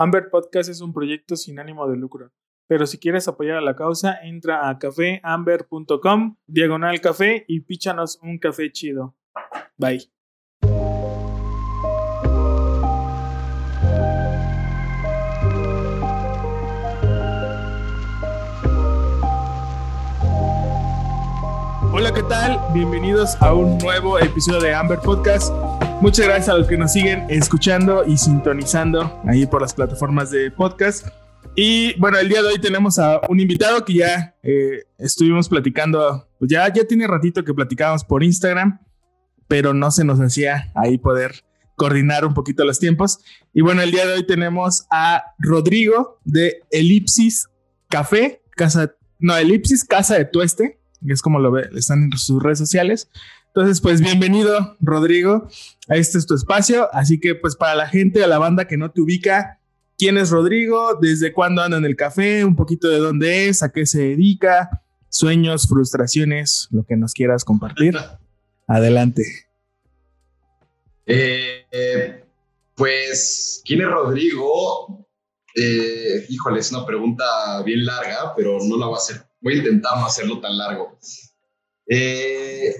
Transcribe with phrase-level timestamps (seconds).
[0.00, 2.30] Amber Podcast es un proyecto sin ánimo de lucro,
[2.68, 8.38] pero si quieres apoyar a la causa, entra a cafeamber.com, diagonal café y píchanos un
[8.38, 9.16] café chido.
[9.76, 10.08] Bye.
[21.92, 22.60] Hola, ¿qué tal?
[22.72, 25.52] Bienvenidos a un nuevo episodio de Amber Podcast.
[26.00, 30.48] Muchas gracias a los que nos siguen escuchando y sintonizando ahí por las plataformas de
[30.52, 31.08] podcast.
[31.56, 36.28] Y bueno, el día de hoy tenemos a un invitado que ya eh, estuvimos platicando,
[36.38, 38.78] pues ya, ya tiene ratito que platicábamos por Instagram,
[39.48, 43.18] pero no se nos hacía ahí poder coordinar un poquito los tiempos.
[43.52, 47.48] Y bueno, el día de hoy tenemos a Rodrigo de Elipsis
[47.88, 52.40] Café, casa, no, Elipsis Casa de Tueste, que es como lo ve, están en sus
[52.40, 53.10] redes sociales.
[53.48, 55.48] Entonces, pues bienvenido, Rodrigo.
[55.88, 56.88] Este es tu espacio.
[56.92, 59.58] Así que, pues para la gente, a la banda que no te ubica,
[59.96, 60.96] ¿quién es Rodrigo?
[61.00, 62.44] ¿Desde cuándo anda en el café?
[62.44, 67.44] Un poquito de dónde es, a qué se dedica, sueños, frustraciones, lo que nos quieras
[67.44, 67.96] compartir.
[68.66, 69.24] Adelante.
[71.06, 72.22] Eh,
[72.74, 75.08] pues, ¿quién es Rodrigo?
[75.54, 79.26] Eh, híjole, es una pregunta bien larga, pero no la voy a hacer.
[79.40, 80.98] Voy a intentar no hacerlo tan largo.
[81.88, 82.74] Eh,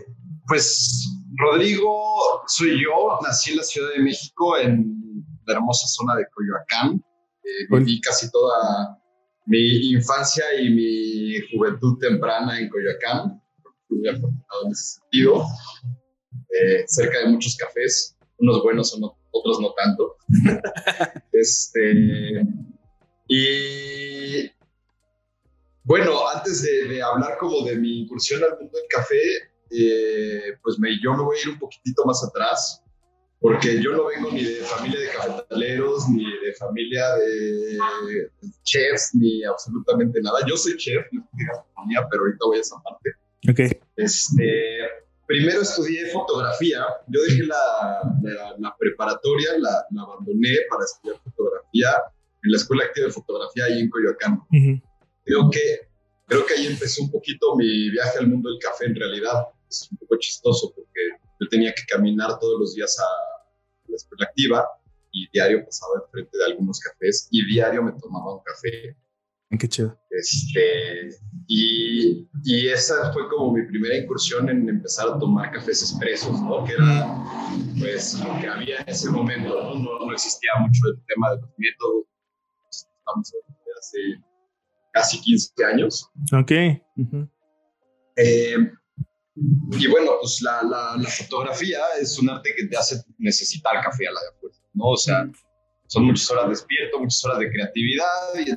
[0.48, 6.24] pues Rodrigo soy yo, nací en la Ciudad de México, en la hermosa zona de
[6.34, 7.04] Coyoacán.
[7.44, 8.98] Eh, viví casi toda
[9.46, 13.40] mi infancia y mi juventud temprana en Coyoacán.
[13.90, 15.44] Muy afortunado en ese sentido.
[16.50, 18.98] Eh, cerca de muchos cafés, unos buenos,
[19.30, 20.16] otros no tanto.
[21.32, 22.42] este,
[23.28, 24.50] y
[25.84, 29.20] bueno, antes de, de hablar como de mi incursión al mundo del café,
[29.70, 32.82] eh, pues me, yo me voy a ir un poquitito más atrás,
[33.40, 37.78] porque yo no vengo ni de familia de cafetaleros, ni de familia de
[38.64, 40.40] chefs, ni absolutamente nada.
[40.46, 43.10] Yo soy chef, pero ahorita voy a esa parte.
[43.48, 43.80] Ok.
[43.96, 44.80] Este,
[45.26, 46.84] primero estudié fotografía.
[47.06, 51.88] Yo dejé la, la, preparatoria, la, abandoné para estudiar fotografía
[52.42, 54.42] en la Escuela Activa de Fotografía ahí en Coyoacán.
[55.24, 55.88] Creo que
[56.28, 59.88] creo que ahí empezó un poquito mi viaje al mundo del café en realidad es
[59.90, 61.00] un poco chistoso porque
[61.40, 63.06] yo tenía que caminar todos los días a
[63.88, 64.66] la escuela activa
[65.12, 68.96] y diario pasaba enfrente de algunos cafés y diario me tomaba un café.
[69.58, 69.98] Qué chido.
[70.10, 71.08] Este,
[71.46, 76.64] y, y, esa fue como mi primera incursión en empezar a tomar cafés expresos, ¿no?
[76.64, 77.24] Que era
[77.78, 79.74] pues lo que había en ese momento, ¿no?
[79.74, 82.04] No, no existía mucho el tema de los métodos.
[82.70, 83.32] Estamos
[83.78, 83.98] hace
[84.92, 86.10] casi 15 años.
[86.32, 86.50] Ok.
[88.16, 88.70] eh,
[89.72, 94.12] y bueno, pues la, la, fotografía es un arte que te hace necesitar café a
[94.12, 94.86] la de fuerza, ¿no?
[94.86, 95.30] O sea,
[95.86, 98.06] son muchas horas despierto, muchas horas de creatividad
[98.46, 98.50] y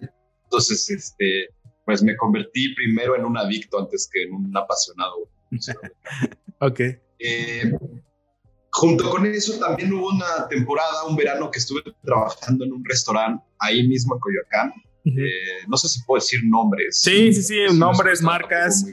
[0.44, 1.50] entonces, este,
[1.86, 5.30] pues me convertí primero en un adicto antes que en un apasionado.
[6.60, 6.80] ok.
[7.20, 7.72] Eh,
[8.72, 13.44] junto con eso también hubo una temporada, un verano que estuve trabajando en un restaurante
[13.60, 14.74] ahí mismo en Coyoacán
[15.06, 17.00] eh, no sé si puedo decir nombres.
[17.00, 18.86] Sí, sí, sí, nombres, marcas,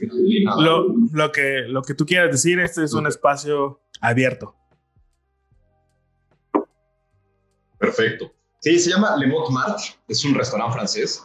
[0.59, 4.55] lo, lo, que, lo que tú quieras decir, este es un espacio abierto.
[7.79, 8.33] Perfecto.
[8.61, 11.25] Sí, se llama Le Mart, es un restaurante francés,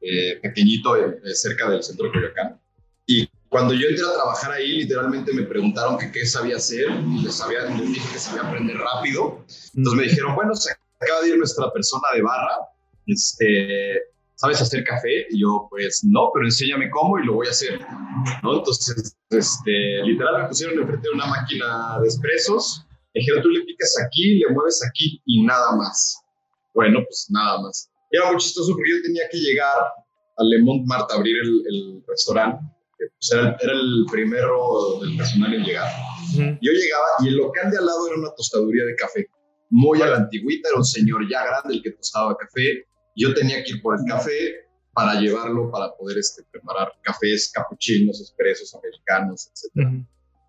[0.00, 2.58] eh, pequeñito, eh, cerca del centro de Coyoacán.
[3.06, 6.88] Y cuando yo entré a trabajar ahí, literalmente me preguntaron que qué sabía hacer,
[7.22, 9.44] les, sabía, les dije que sabía aprender rápido.
[9.74, 12.56] Entonces me dijeron, bueno, se acaba de ir nuestra persona de barra,
[13.06, 14.00] este,
[14.40, 15.26] ¿sabes hacer café?
[15.30, 17.78] Y yo, pues no, pero enséñame cómo y lo voy a hacer.
[18.42, 18.58] ¿no?
[18.58, 22.86] Entonces, este, literal me pusieron enfrente de una máquina de expresos.
[23.14, 26.22] Me dijeron, tú le picas aquí, le mueves aquí y nada más.
[26.74, 27.90] Bueno, pues nada más.
[28.10, 32.02] Y era muy chistoso porque yo tenía que llegar a Le Mart a abrir el,
[32.08, 32.64] restaurante.
[32.96, 35.90] Pues era, era, el primero del personal en llegar.
[36.34, 39.26] Yo llegaba y el local de al lado era una tostaduría de café.
[39.68, 43.62] Muy a la antigüita, era un señor ya grande el que tostaba café yo tenía
[43.62, 49.50] que ir por el café para llevarlo, para poder este, preparar cafés, capuchinos, expresos, americanos,
[49.50, 49.88] etc.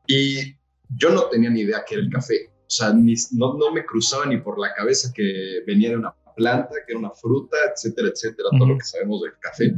[0.07, 0.55] Y
[0.97, 2.49] yo no tenía ni idea qué era el café.
[2.49, 6.75] O sea, no, no, me cruzaba ni por la cabeza que venía de una planta,
[6.85, 9.73] que era una fruta, etcétera, etcétera, todo lo que sabemos del café.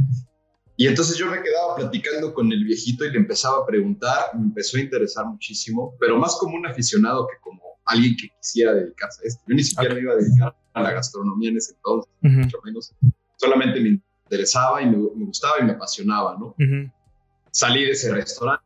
[0.76, 4.44] Y entonces yo me quedaba platicando con el viejito y le empezaba a preguntar, me
[4.44, 7.53] empezó a interesar muchísimo, pero más como un aficionado que como
[7.86, 9.44] alguien que quisiera dedicarse a esto.
[9.48, 12.94] Yo ni siquiera me iba a dedicar a la gastronomía en ese entonces, mucho menos.
[13.38, 16.56] Solamente me interesaba y me, gustaba y me apasionaba, ¿no?
[17.52, 18.64] Salí de ese restaurante,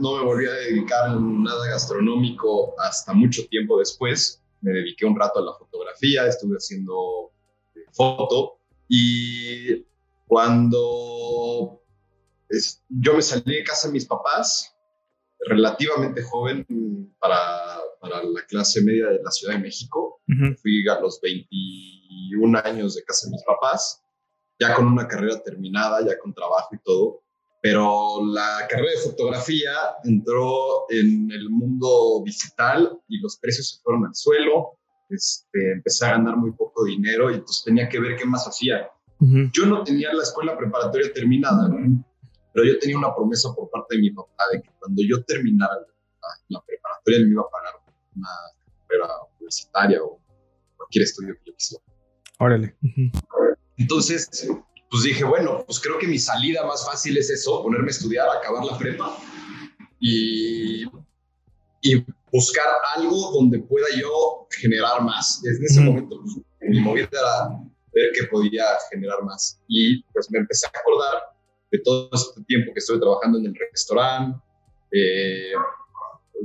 [0.00, 4.42] no me volví a dedicar a nada gastronómico hasta mucho tiempo después.
[4.60, 7.30] Me dediqué un rato a la fotografía, estuve haciendo
[7.74, 8.58] eh, foto.
[8.88, 9.84] Y
[10.26, 11.80] cuando
[12.88, 14.74] yo me salí de casa de mis papás,
[15.46, 17.73] relativamente joven para,
[18.04, 20.20] para, la clase media de la Ciudad de México.
[20.60, 24.02] Fui a los 21 años de casa de mis papás,
[24.58, 27.22] ya con una carrera terminada, ya con trabajo y todo.
[27.62, 29.72] Pero la carrera de fotografía
[30.04, 34.78] entró en el mundo digital y los precios se fueron al suelo.
[35.08, 38.90] Este, empecé a ganar muy poco dinero y entonces tenía que ver qué más hacía.
[39.52, 41.70] Yo no tenía la escuela preparatoria terminada,
[42.52, 45.74] pero yo tenía una promesa por parte de mi papá de que cuando yo terminara
[46.48, 47.83] la, preparatoria me iba a pagar
[48.16, 48.28] una
[48.86, 49.08] carrera
[49.38, 50.20] universitaria o
[50.76, 51.84] cualquier estudio que yo quisiera.
[52.38, 52.76] Órale.
[53.76, 54.48] Entonces,
[54.90, 58.28] pues dije, bueno, pues creo que mi salida más fácil es eso, ponerme a estudiar,
[58.28, 59.16] acabar la prepa
[60.00, 60.84] y,
[61.82, 62.66] y buscar
[62.96, 65.40] algo donde pueda yo generar más.
[65.42, 67.48] Desde ese momento, pues, mi movida era
[67.92, 69.60] ver que podía generar más.
[69.68, 71.22] Y pues me empecé a acordar
[71.70, 74.38] de todo este tiempo que estoy trabajando en el restaurante.
[74.92, 75.52] Eh,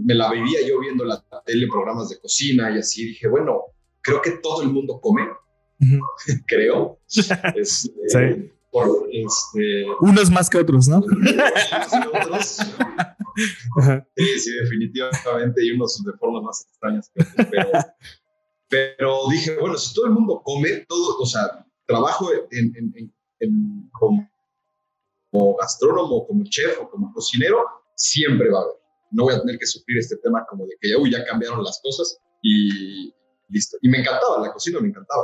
[0.03, 3.05] me la vivía yo viendo la tele, programas de cocina y así.
[3.05, 3.61] Dije, bueno,
[4.01, 5.27] creo que todo el mundo come.
[6.47, 6.99] creo.
[7.55, 8.51] Es, sí.
[8.71, 11.01] Por, este, Unos más que otros, ¿no?
[14.15, 17.71] sí, sí, definitivamente, y unos de formas más extrañas que otros, pero,
[18.69, 23.89] pero dije, bueno, si todo el mundo come, todo, o sea, trabajo en, en, en,
[23.91, 24.29] como,
[25.59, 27.65] gastrónomo, como chef o como cocinero,
[27.95, 28.78] siempre va a haber.
[29.11, 32.19] No voy a tener que sufrir este tema como de que ya cambiaron las cosas
[32.41, 33.13] y
[33.49, 33.77] listo.
[33.81, 35.23] Y me encantaba, la cocina me encantaba.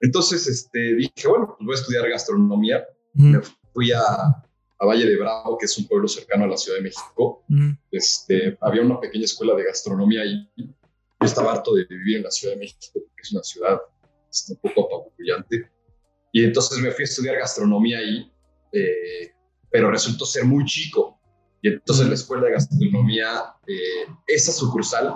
[0.00, 2.84] Entonces este, dije, bueno, pues voy a estudiar gastronomía.
[3.14, 3.40] Me
[3.72, 6.84] fui a, a, Valle de Bravo, que es un pueblo cercano a la Ciudad de
[6.84, 7.44] México.
[7.90, 10.48] este, había una pequeña escuela de gastronomía ahí
[11.20, 13.78] yo estaba harto de vivir en la Ciudad de México, porque es una ciudad
[14.30, 15.70] este, un poco apabullante.
[16.32, 18.32] Y entonces me fui a estudiar gastronomía ahí,
[18.72, 19.34] eh,
[19.70, 21.09] pero resultó ser muy chico.
[21.62, 25.14] Y entonces la escuela de gastronomía, eh, esa sucursal,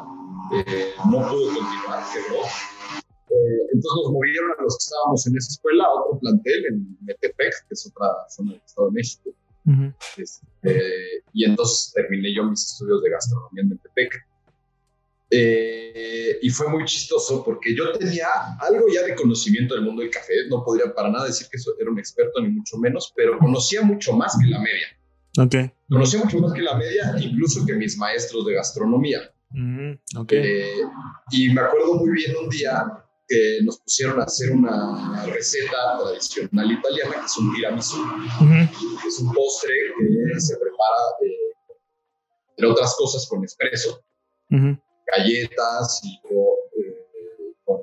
[0.53, 2.43] eh, no pudo continuar, quebró.
[3.73, 7.53] entonces nos movieron a los que estábamos en esa escuela a otro plantel en Metepec,
[7.69, 9.31] que es otra zona del Estado de México.
[10.19, 14.27] Este, y entonces terminé yo mis estudios de gastronomía en Metepec
[15.37, 18.29] eh, y fue muy chistoso porque yo tenía
[18.61, 20.33] algo ya de conocimiento del mundo del café.
[20.49, 24.13] No podría para nada decir que era un experto, ni mucho menos, pero conocía mucho
[24.13, 24.87] más que la media.
[25.37, 25.73] Okay.
[25.89, 29.21] Conocía mucho más que la media, incluso que mis maestros de gastronomía.
[29.51, 30.39] Mm, okay.
[30.39, 30.83] Eh,
[31.31, 36.73] y me acuerdo muy bien un día que nos pusieron a hacer una receta tradicional
[36.73, 38.03] italiana, que es un tiramisú.
[39.07, 41.77] Es un postre que se prepara, eh,
[42.51, 44.03] entre otras cosas, con espresso
[45.07, 47.83] galletas y eh, con,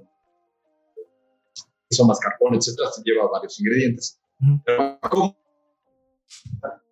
[1.89, 4.19] queso mascarpone, etcétera, lleva varios ingredientes.
[4.65, 5.00] Pero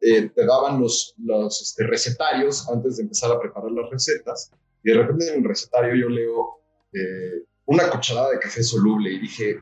[0.01, 4.51] eh, te daban los, los este, recetarios antes de empezar a preparar las recetas
[4.83, 6.61] y de repente en el recetario yo leo
[6.93, 9.59] eh, una cucharada de café soluble y dije,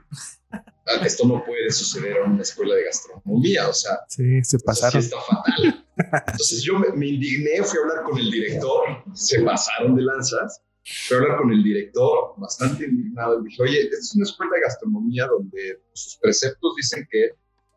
[1.03, 4.99] esto no puede suceder en una escuela de gastronomía, o sea, sí, se pasaron.
[4.99, 5.85] está fatal.
[5.97, 10.61] Entonces yo me, indigné, fui a hablar con el director, se pasaron de lanzas,
[11.07, 14.51] fui a hablar con el director, bastante indignado, y dije, oye, esta es una escuela
[14.55, 17.31] de gastronomía donde sus preceptos dicen que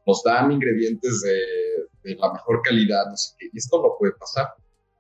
[0.06, 1.40] nos dan ingredientes de,
[2.02, 4.48] la mejor calidad, no sé qué, y esto no puede pasar.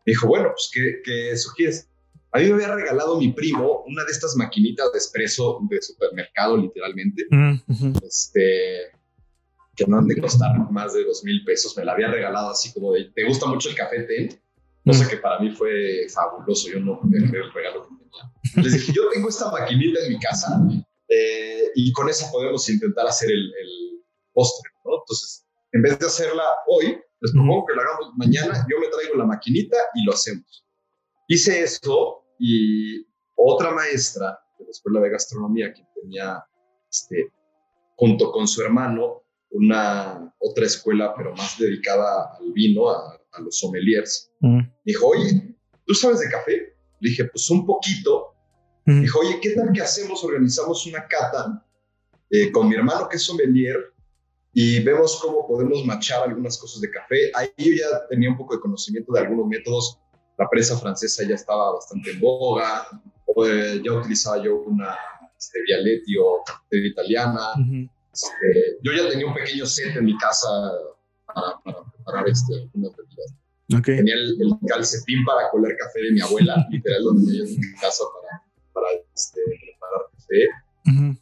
[0.06, 1.88] Me dijo, bueno, pues, ¿qué, qué sugieres?
[2.32, 6.56] A mí me había regalado mi primo una de estas maquinitas de espresso de supermercado,
[6.56, 7.26] literalmente.
[8.06, 8.92] Este,
[9.74, 11.76] que no han de costar más de dos mil pesos.
[11.76, 14.40] Me la había regalado así como de, ¿te gusta mucho el café ten?
[14.84, 16.68] Cosa que para mí fue fabuloso.
[16.70, 18.64] Yo no dejé el regalo que tenía.
[18.64, 20.48] Les dije, yo tengo esta maquinita en mi casa
[21.08, 24.02] eh, y con esa podemos intentar hacer el, el
[24.32, 25.00] postre, ¿no?
[25.00, 28.66] Entonces, en vez de hacerla hoy, les propongo que lo hagamos mañana.
[28.70, 30.66] Yo me traigo la maquinita y lo hacemos.
[31.28, 36.44] Hice eso y otra maestra de la escuela de gastronomía que tenía,
[36.90, 37.30] este,
[37.96, 44.32] junto con su hermano, una otra escuela, pero más dedicada al vino, a, los sommeliers.
[44.84, 46.74] Dijo, oye, ¿tú sabes de café?
[46.98, 48.34] Le dije, pues un poquito.
[48.84, 50.24] Dijo, oye, ¿qué tal que hacemos?
[50.24, 51.64] Organizamos una cata
[52.28, 53.92] eh, con mi hermano que es sommelier
[54.52, 57.30] y vemos cómo podemos machar algunas cosas de café.
[57.34, 59.98] Ahí yo ya tenía un poco de conocimiento de algunos métodos.
[60.38, 62.86] La prensa francesa ya estaba bastante en boga.
[63.46, 64.96] Eh, ya utilizaba yo una
[65.38, 67.52] este, Vialetti o italiana.
[68.12, 70.48] Este, yo ya tenía un pequeño set en mi casa
[71.26, 73.34] para, preparar este, algunas bebidas.
[73.84, 78.02] Tenía el, calcetín para colar café de mi abuela, literal, lo tenía en mi casa
[78.14, 78.42] para,
[78.72, 81.20] para este, preparar café.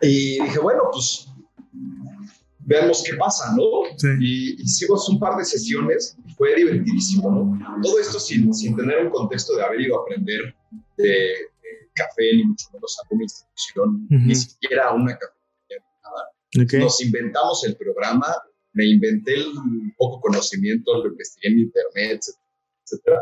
[0.00, 1.28] Y dije, bueno, pues
[2.66, 3.64] veamos qué pasa, ¿no?
[3.96, 4.08] Sí.
[4.20, 7.80] Y hicimos un par de sesiones, fue divertidísimo, ¿no?
[7.82, 10.54] Todo esto sin, sin tener un contexto de haber ido a aprender
[10.96, 14.26] de, de café, ni mucho menos alguna institución, Ujú.
[14.26, 16.64] ni siquiera una cafetería, nada.
[16.64, 16.72] Ok.
[16.84, 18.26] Nos inventamos el programa,
[18.72, 19.46] me inventé el
[19.96, 22.20] poco conocimiento, lo investigué en internet,
[22.84, 23.20] etcétera.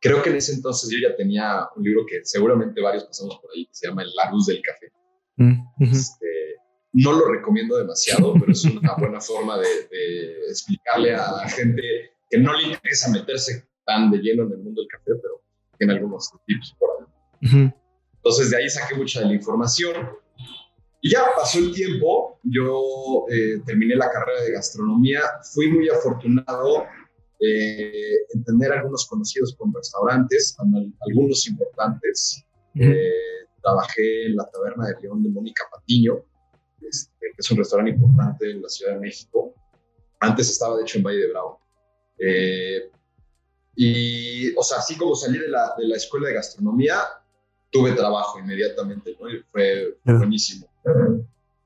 [0.00, 3.50] Creo que en ese entonces yo ya tenía un libro que seguramente varios pasamos por
[3.54, 4.90] ahí, que se llama La luz del café.
[5.36, 5.94] Mm, ujú.
[5.96, 6.26] Este,
[6.92, 11.82] no lo recomiendo demasiado, pero es una buena forma de, de explicarle a gente
[12.28, 15.42] que no le interesa meterse tan de lleno en el mundo del café, pero
[15.78, 17.72] tiene algunos tips por ahí.
[18.16, 19.94] Entonces de ahí saqué mucha de la información.
[21.02, 25.20] Y ya pasó el tiempo, yo eh, terminé la carrera de gastronomía,
[25.54, 26.84] fui muy afortunado
[27.40, 32.44] eh, en tener algunos conocidos con restaurantes, al- algunos importantes.
[32.74, 33.12] Eh,
[33.62, 36.22] trabajé en la taberna de León de Mónica Patiño,
[36.90, 39.54] este, que es un restaurante importante en la Ciudad de México.
[40.18, 41.60] Antes estaba, de hecho, en Valle de Bravo.
[42.18, 42.90] Eh,
[43.76, 46.98] y, o sea, así como salí de la, de la escuela de gastronomía,
[47.70, 49.30] tuve trabajo inmediatamente, ¿no?
[49.30, 50.66] Y fue buenísimo.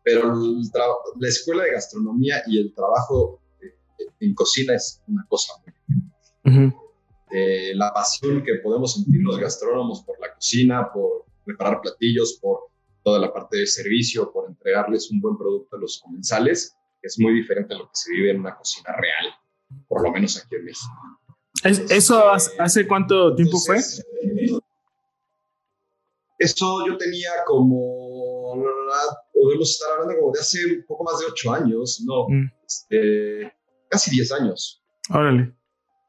[0.03, 0.61] Pero el
[1.19, 3.75] la escuela de gastronomía y el trabajo eh,
[4.21, 6.73] en cocina es una cosa muy
[7.37, 12.69] eh, la pasión que podemos sentir los gastrónomos por la cocina, por preparar platillos, por
[13.05, 17.35] toda la parte de servicio, por entregarles un buen producto a los comensales, es muy
[17.35, 19.35] diferente a lo que se vive en una cocina real,
[19.87, 20.93] por lo menos aquí en México.
[21.63, 23.77] Es- ¿Eso hace, cuánto tiempo fue?
[26.39, 28.57] Eso yo tenía como,
[29.33, 33.53] podemos estar hablando como de hace un poco más de ocho años, no, Mm, este,
[33.89, 34.83] casi diez años.
[35.11, 35.55] órale.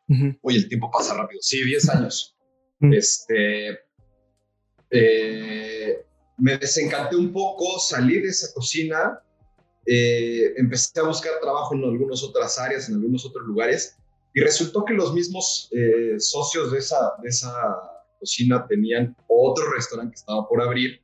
[0.07, 0.37] Ujú.
[0.43, 1.41] Oye, el tiempo pasa rápido.
[1.41, 2.35] Sí, 10 años.
[2.79, 2.93] Mm.
[2.93, 3.79] Este,
[4.91, 6.04] eh,
[6.37, 9.21] me desencanté un poco, salí de esa cocina,
[9.85, 13.97] eh, empecé a buscar trabajo en algunas otras áreas, en algunos otros lugares,
[14.33, 17.53] y resultó que los mismos eh, socios de esa, de esa
[18.19, 21.01] cocina tenían otro restaurante que estaba por abrir.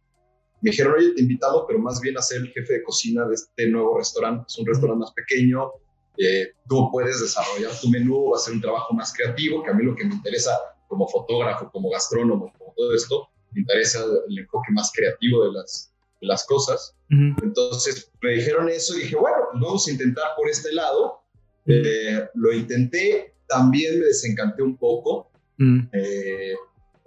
[0.61, 3.35] Me dijeron, oye, te invitamos, pero más bien a ser el jefe de cocina de
[3.35, 4.45] este nuevo restaurante.
[4.47, 5.71] Es un restaurante más pequeño,
[6.17, 9.95] eh, tú puedes desarrollar tu menú, hacer un trabajo más creativo, que a mí lo
[9.95, 10.51] que me interesa
[10.87, 13.29] como fotógrafo, como gastrónomo, como todo esto,
[13.59, 16.95] interesa el enfoque más creativo de las, de las cosas.
[17.09, 17.45] Ujú.
[17.45, 21.21] Entonces me dijeron eso y dije, bueno, pues vamos a intentar por este lado.
[21.67, 25.31] Eh, lo intenté, también me desencanté un poco,
[25.61, 26.55] Mm, eh,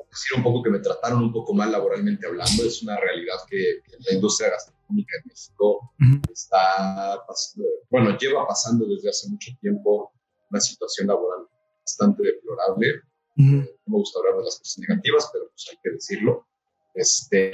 [0.09, 3.81] decir un poco que me trataron un poco mal laboralmente hablando, es una realidad que,
[3.85, 5.93] que la industria gastronómica en México
[6.33, 7.19] está,
[7.91, 10.13] bueno, lleva pasando desde hace mucho tiempo
[10.51, 11.49] una situación laboral
[11.81, 13.03] bastante deplorable.
[13.37, 13.57] Ujú.
[13.57, 16.47] No me gusta hablar de las cosas negativas, pero pues hay que decirlo.
[16.95, 17.53] Este,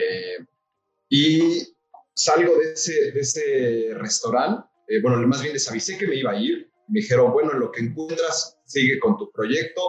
[1.09, 1.67] y
[2.15, 6.33] salgo de ese, de ese restaurante, eh, bueno, más bien les avisé que me iba
[6.33, 9.81] a ir, me dijeron, bueno, en lo que encuentras, sigue con tu proyecto,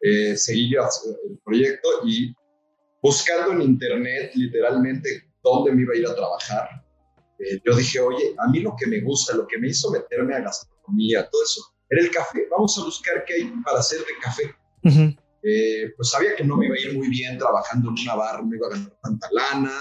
[0.00, 2.34] eh, seguí yo el proyecto y
[3.02, 6.84] buscando en internet literalmente dónde me iba a ir a trabajar,
[7.38, 10.34] eh, yo dije, oye, a mí lo que me gusta, lo que me hizo meterme
[10.36, 14.18] a gastronomía, todo eso, era el café, vamos a buscar qué hay para hacer de
[14.22, 14.54] café.
[14.84, 15.23] Ujú.
[15.46, 18.42] Eh, pues sabía que no me iba a ir muy bien trabajando en una bar,
[18.42, 19.72] no iba a ganar tanta lana,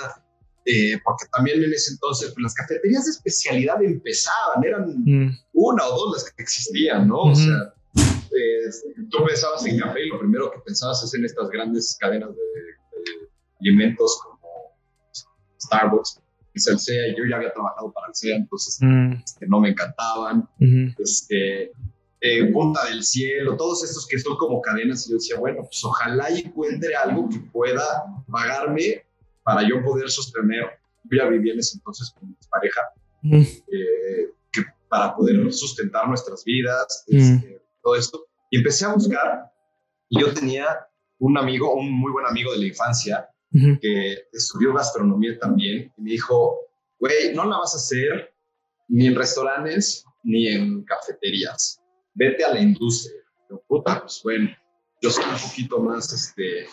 [0.66, 5.86] eh, porque también en ese entonces pues, las cafeterías de especialidad empezaban, eran Mm, una
[5.86, 7.20] o dos las que existían, ¿no?
[7.20, 7.36] O Ujú.
[7.36, 8.70] sea, eh,
[9.10, 12.36] tú pensabas en café y lo primero que pensabas es en estas grandes cadenas de,
[12.36, 13.30] de
[13.62, 14.76] alimentos como
[15.62, 16.20] Starbucks
[16.56, 20.48] y Salsea, y yo ya había trabajado para Alsea, entonces mm, este, no me encantaban
[20.98, 21.72] este,
[22.26, 25.84] eh, Punta del Cielo, todos estos que son como cadenas, y yo decía, bueno, pues
[25.84, 27.84] ojalá encuentre algo que pueda
[28.32, 29.04] pagarme
[29.44, 30.64] para yo poder sostener,
[31.04, 32.82] yo ya vivía en ese entonces con mi pareja,
[33.26, 37.18] Mm, eh, que para poder sustentar nuestras vidas, Mm.
[37.18, 38.26] este, todo esto.
[38.52, 39.52] Y empecé a buscar,
[40.10, 40.66] y yo tenía
[41.20, 43.30] un amigo, un muy buen amigo de la infancia,
[43.82, 46.58] que estudió gastronomía también, y me dijo,
[47.00, 48.34] güey, no la vas a hacer
[48.88, 51.80] ni en restaurantes ni en cafeterías.
[52.14, 53.22] Vete a la industria.
[53.50, 54.50] Yo, puta, pues bueno,
[55.02, 56.66] yo soy un poquito más, este,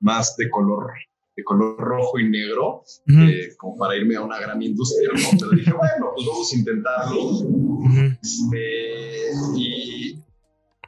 [0.00, 0.92] más de color,
[1.36, 3.20] de color rojo y negro, Ujú.
[3.28, 5.20] eh, como para irme a una gran industria, ¿no?
[5.38, 7.22] Pero dije, bueno, pues vamos a intentarlo.
[7.22, 8.00] Ujú.
[8.22, 10.18] Este, y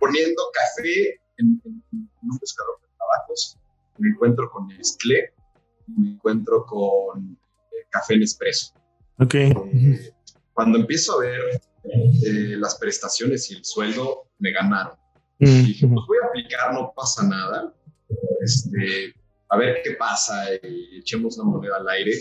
[0.00, 3.58] poniendo café en, en- en un buscador de trabajos,
[3.98, 5.32] me encuentro con Nestlé,
[5.86, 7.38] me encuentro con
[7.72, 8.74] eh, café Nespresso.
[9.18, 9.34] Ok.
[9.54, 9.68] Ujú.
[9.72, 10.12] Eh,
[10.54, 14.96] cuando empiezo a ver eh, las prestaciones y el sueldo, me ganaron.
[15.38, 15.94] Mm, Dije, ujú.
[15.94, 17.74] pues voy a aplicar, no pasa nada.
[18.40, 19.14] Este,
[19.48, 22.12] a ver qué pasa y echemos la moneda al aire.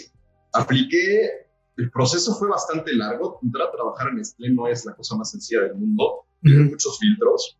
[0.53, 3.39] Apliqué el proceso fue bastante largo.
[3.41, 6.25] Entrar a trabajar en Nestlé no es la cosa más sencilla del mundo.
[6.41, 7.57] Tiene muchos filtros.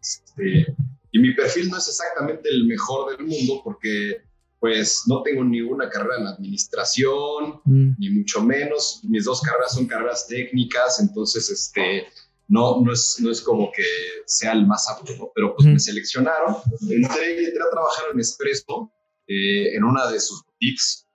[0.00, 0.74] Este,
[1.12, 4.22] y mi perfil no es exactamente el mejor del mundo porque
[4.60, 7.90] pues no tengo ninguna carrera en administración, mm.
[7.98, 9.00] ni mucho menos.
[9.04, 12.06] Mis dos carreras son carreras técnicas, entonces este,
[12.48, 13.84] no, no, es, no es como que
[14.24, 16.56] sea el más apto, pero pues me seleccionaron.
[16.88, 18.90] Entré, entré a trabajar en Espresso,
[19.26, 21.06] eh, en una de sus boutiques.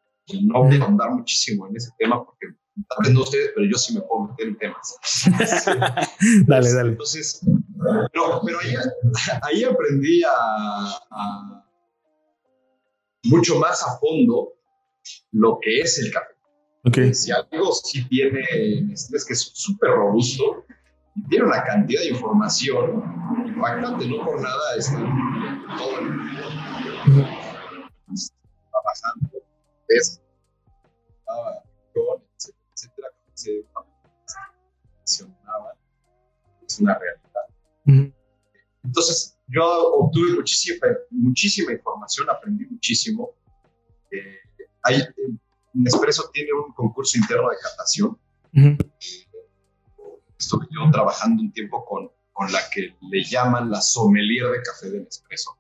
[0.43, 2.47] No voy a ahondar muchísimo en ese tema porque
[2.87, 4.95] tal vez no ustedes, pero yo sí me puedo meter en temas.
[6.47, 6.89] dale, dale.
[6.91, 7.41] Entonces,
[8.13, 8.75] pero, pero ahí,
[9.41, 11.65] ahí aprendí a
[13.23, 14.53] mucho más a fondo
[15.31, 16.33] lo que es el café.
[16.83, 17.13] Okay.
[17.13, 18.41] Si algo sí tiene,
[18.91, 20.65] es que es súper robusto
[21.15, 23.03] y tiene una cantidad de información
[23.45, 24.97] impactante, no por nada está
[25.77, 27.27] todo el mundo.
[28.83, 29.29] Pasando,
[29.89, 30.21] es,
[32.73, 33.63] etcétera, se
[34.97, 35.75] mencionaba,
[36.65, 38.13] es una realidad.
[38.83, 43.31] Entonces, yo obtuve muchísima, muchísima información, aprendí muchísimo.
[44.09, 44.37] Eh,
[44.83, 45.03] hay,
[45.73, 48.17] Nespresso tiene un concurso interno de catación.
[50.39, 54.89] Estuve yo trabajando un tiempo con, con la que le llaman la sommelier de café
[54.89, 55.57] de Nespresso,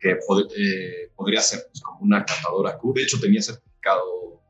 [0.00, 2.92] que eh, podría ser pues, como una catadora Q.
[2.94, 4.42] De hecho, tenía certificado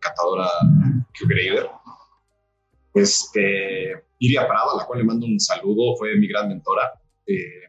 [0.00, 0.48] catadora
[1.18, 1.68] Q-Grader.
[2.94, 6.92] Este, Iria Prado, a la cual le mando un saludo, fue mi gran mentora.
[7.26, 7.66] Eh,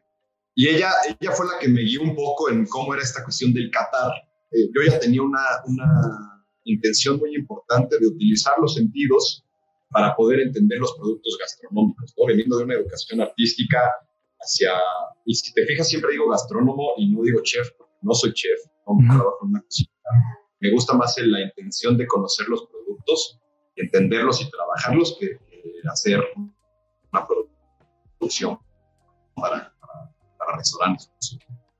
[0.55, 3.53] y ella, ella fue la que me guió un poco en cómo era esta cuestión
[3.53, 4.11] del Qatar.
[4.51, 9.43] Eh, yo ya tenía una, una intención muy importante de utilizar los sentidos
[9.89, 12.25] para poder entender los productos gastronómicos, ¿no?
[12.25, 13.79] veniendo de una educación artística
[14.39, 14.71] hacia,
[15.25, 18.59] y si te fijas, siempre digo gastrónomo y no digo chef, porque no soy chef,
[18.85, 19.91] no me trabajo en una cocina.
[20.59, 23.39] Me gusta más la intención de conocer los productos,
[23.75, 25.37] entenderlos y trabajarlos que
[25.91, 26.21] hacer
[27.11, 27.25] una
[28.19, 28.59] producción
[29.35, 29.73] para,
[30.37, 31.09] para, restaurantes.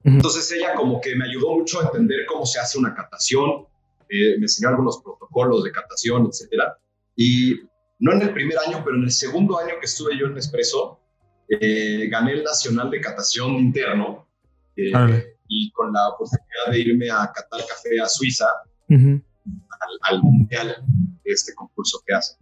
[0.03, 3.65] Entonces ella como que me ayudó mucho a entender cómo se hace una catación,
[4.09, 6.77] eh, me enseñó algunos protocolos de catación, etcétera.
[7.15, 7.55] Y
[7.99, 11.01] no en el primer año, pero en el segundo año que estuve yo en Nespresso,
[11.49, 14.27] eh, gané el Nacional de Catación Interno
[14.75, 18.45] eh, y con la oportunidad de irme a catar café a Suiza,
[18.89, 20.75] al, al, mundial
[21.23, 22.37] este concurso que hacen.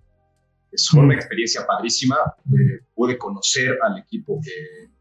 [0.76, 2.18] Es una experiencia padrísima.
[2.48, 4.96] Eh, pude conocer al equipo que,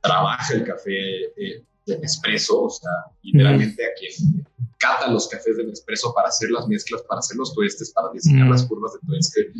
[0.00, 2.90] trabaja el café eh, de Nespresso, o sea,
[3.22, 4.44] literalmente a quien
[4.78, 8.48] cata los cafés de Nespresso para hacer las mezclas, para hacer los tuestes, para diseñar
[8.48, 9.52] las curvas de tueste,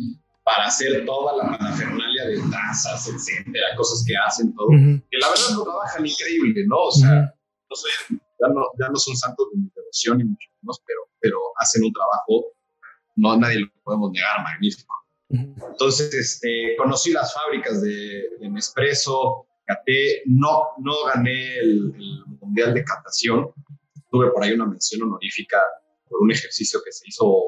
[0.43, 4.67] para hacer toda la parafernalia de tazas, etcétera, cosas que hacen todo.
[4.69, 6.75] Que la verdad lo trabajan increíble, ¿no?
[6.75, 7.33] O sea,
[7.69, 10.99] no soy, ya, no, ya no son santos de mi devoción ni mucho menos, pero,
[11.21, 12.51] pero hacen un trabajo,
[13.15, 14.93] no nadie lo podemos negar, magnífico.
[15.33, 21.93] Entonces, este, conocí las fábricas de, Nespresso, caté, no, no gané el,
[22.39, 23.51] Mundial de Catación,
[24.11, 25.57] tuve por ahí una mención honorífica
[26.07, 27.41] por un ejercicio que se hizo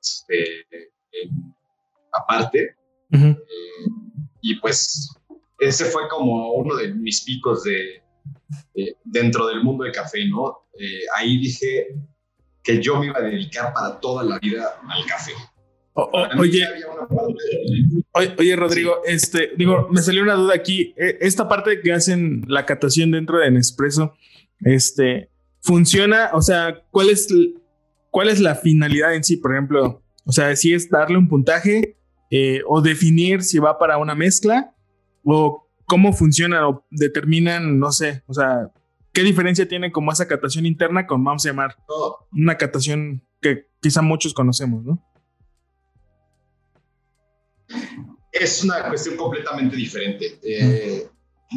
[0.00, 0.66] este,
[2.12, 2.74] aparte.
[3.12, 3.36] Eh,
[4.40, 5.14] y pues
[5.60, 8.02] ese fue como uno de mis picos de,
[9.04, 10.66] dentro del mundo del café, ¿no?
[10.76, 11.94] Eh, ahí dije
[12.64, 15.34] que yo me iba a dedicar para toda la vida al café
[15.94, 16.66] oye,
[18.38, 20.94] oye, Rodrigo, este, digo, me salió una duda aquí.
[20.96, 24.14] E, esta parte que hacen la catación dentro de Nespresso,
[24.60, 25.28] este,
[25.60, 27.28] funciona, o sea, ¿cuál es,
[28.10, 29.36] cuál es la finalidad en sí?
[29.36, 31.96] Por ejemplo, o sea, si es darle un puntaje
[32.30, 34.74] eh, o definir si va para una mezcla
[35.24, 38.70] o cómo funciona o determinan, no sé, o sea,
[39.12, 41.76] ¿qué diferencia tiene como esa catación interna con, vamos a llamar,
[42.32, 45.11] una catación que quizá muchos conocemos, ¿no?
[48.32, 50.38] Es una cuestión completamente diferente.
[50.42, 51.06] Eh,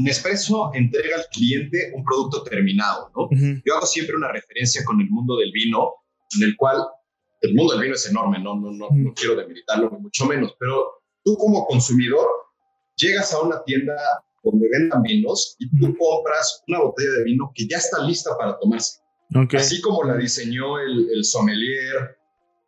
[0.02, 3.30] Nespresso entrega al cliente un producto terminado, ¿no?
[3.66, 5.94] Yo hago siempre una referencia con el mundo del vino,
[6.36, 6.86] en el cual
[7.42, 10.56] el mundo del vino es enorme, no, no, no, no quiero demeritarlo ni mucho menos,
[10.60, 12.28] pero tú como consumidor
[12.98, 13.96] llegas a una tienda
[14.44, 18.60] donde vendan vinos y tú compras una botella de vino que ya está lista para
[18.60, 19.00] tomarse.
[19.54, 22.18] Así como la diseñó el, el sommelier,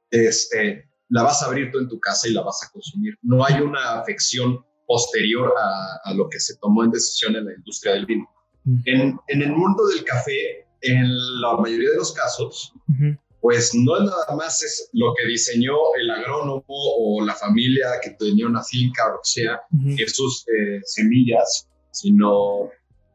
[0.10, 3.18] este, la vas a abrir tú en tu casa y la vas a consumir.
[3.22, 5.54] No hay una afección posterior
[6.06, 8.28] a, lo que se tomó en decisión en la industria del vino.
[8.86, 12.74] en, el mundo del café, en la mayoría de los casos,
[13.42, 18.12] pues no es nada más es lo que diseñó el agrónomo o la familia que
[18.12, 19.62] tenía una finca o lo que sea,
[19.96, 22.70] que sus eh, semillas, sino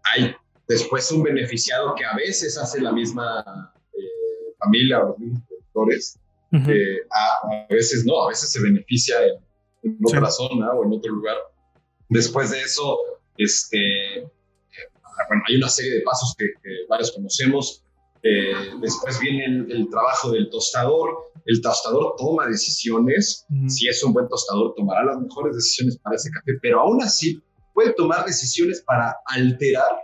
[0.04, 0.34] hay
[0.68, 6.18] después un beneficiado que a veces hace la misma eh, familia o los mismos productores
[6.52, 9.16] Eh, a, veces no, a veces se beneficia
[9.82, 11.36] en, otra zona o en otro lugar.
[12.10, 12.98] Después de eso,
[13.38, 14.28] este, eh,
[15.28, 16.46] bueno, hay una serie de pasos que,
[16.88, 17.82] varios conocemos.
[18.22, 21.32] Eh, después viene el, trabajo del tostador.
[21.46, 23.46] El tostador toma decisiones.
[23.68, 27.42] Si es un buen tostador, tomará las mejores decisiones para ese café, pero aún así
[27.72, 29.96] puede tomar decisiones para alterar.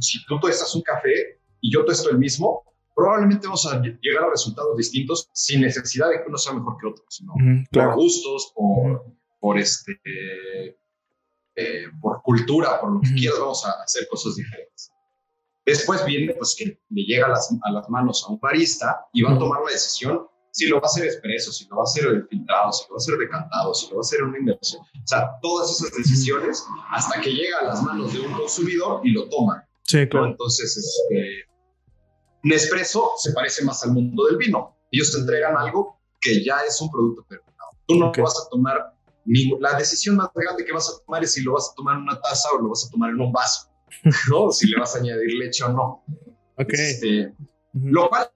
[0.00, 4.30] Si tú tostas un café y yo tosto el mismo, probablemente vamos a llegar a
[4.30, 7.34] resultados distintos sin necesidad de que uno sea mejor que otro, sino
[7.72, 9.04] por gustos, por,
[9.40, 9.98] por este,
[11.56, 14.90] eh, por cultura, por lo que quieras, vamos a hacer cosas diferentes.
[15.66, 19.22] Después viene, pues, que le llega a las, a las manos a un barista y
[19.22, 21.84] va a tomar la decisión si lo va a hacer expreso, si lo va a
[21.84, 24.82] hacer filtrado, si lo va a hacer decantado, si lo va a hacer una inversión.
[24.82, 29.10] O sea, todas esas decisiones hasta que llega a las manos de un consumidor y
[29.10, 29.66] lo toma.
[29.82, 30.28] Sí, claro.
[30.28, 31.43] Entonces, este,
[32.44, 34.76] Nespresso se parece más al mundo del vino.
[34.90, 37.70] Ellos te entregan algo que ya es un producto terminado.
[37.86, 38.94] Tú no vas a tomar
[39.26, 42.02] la decisión más grande que vas a tomar es si lo vas a tomar en
[42.02, 43.70] una taza o lo vas a tomar en un vaso,
[44.30, 44.50] ¿no?
[44.50, 46.04] si le vas a añadir leche o no.
[46.56, 46.78] Okay.
[46.78, 47.34] Este,
[47.72, 48.30] Lo cual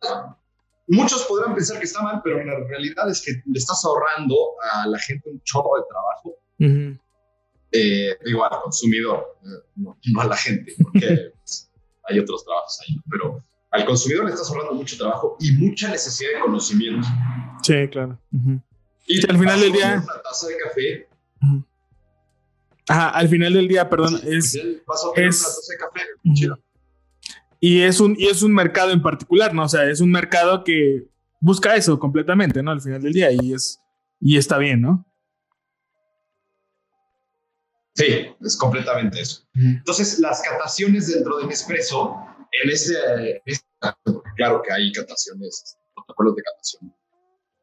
[0.89, 4.35] muchos podrán pensar que está mal, pero la realidad es que le estás ahorrando
[4.73, 6.99] a la gente un chorro de trabajo.
[7.71, 11.71] Eh, digo, al consumidor, eh, no, a la gente, porque pues,
[12.05, 16.31] hay otros trabajos ahí, pero al consumidor le estás ahorrando mucho trabajo y mucha necesidad
[16.35, 17.07] de conocimiento.
[17.63, 18.19] Sí, claro.
[19.07, 20.03] Y al final del día.
[20.05, 21.09] Una taza de café.
[22.89, 24.59] Ajá, al final del día, perdón, es.
[24.87, 26.63] Vas a es, una taza de café.
[27.61, 29.65] Y es, un, y es un mercado en particular, ¿no?
[29.65, 31.09] O sea, es un mercado que
[31.41, 32.71] busca eso completamente, ¿no?
[32.71, 33.31] Al final del día.
[33.33, 33.81] Y, es,
[34.21, 35.05] y está bien, ¿no?
[37.95, 39.43] Sí, es completamente eso.
[39.55, 42.17] Entonces, las cataciones dentro de Nespresso
[42.53, 43.43] en ese,
[44.37, 46.95] claro que hay cataciones, protocolos de catación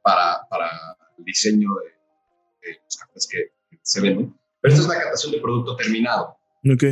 [0.02, 0.70] para, para
[1.18, 5.76] el diseño de, los cafés que, se ven, pero esta es la catación de producto
[5.76, 6.38] terminado.
[6.72, 6.84] Ok.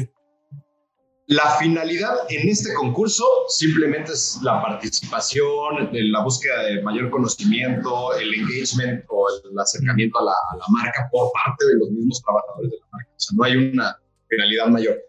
[1.28, 8.34] La finalidad en este concurso simplemente es la participación, la búsqueda de mayor conocimiento, el
[8.34, 12.72] engagement o el acercamiento a la, a la, marca por parte de los mismos trabajadores
[12.72, 13.10] de la marca.
[13.10, 15.02] O sea, no hay una finalidad mayor.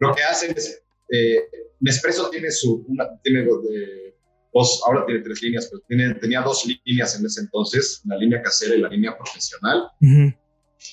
[0.00, 1.40] Lo que hacen es eh,
[1.80, 4.14] Nespresso tiene su, una, tiene de,
[4.52, 8.42] dos, ahora tiene tres líneas, pero tiene, tenía dos líneas en ese entonces, la línea
[8.42, 9.88] casera y la línea profesional.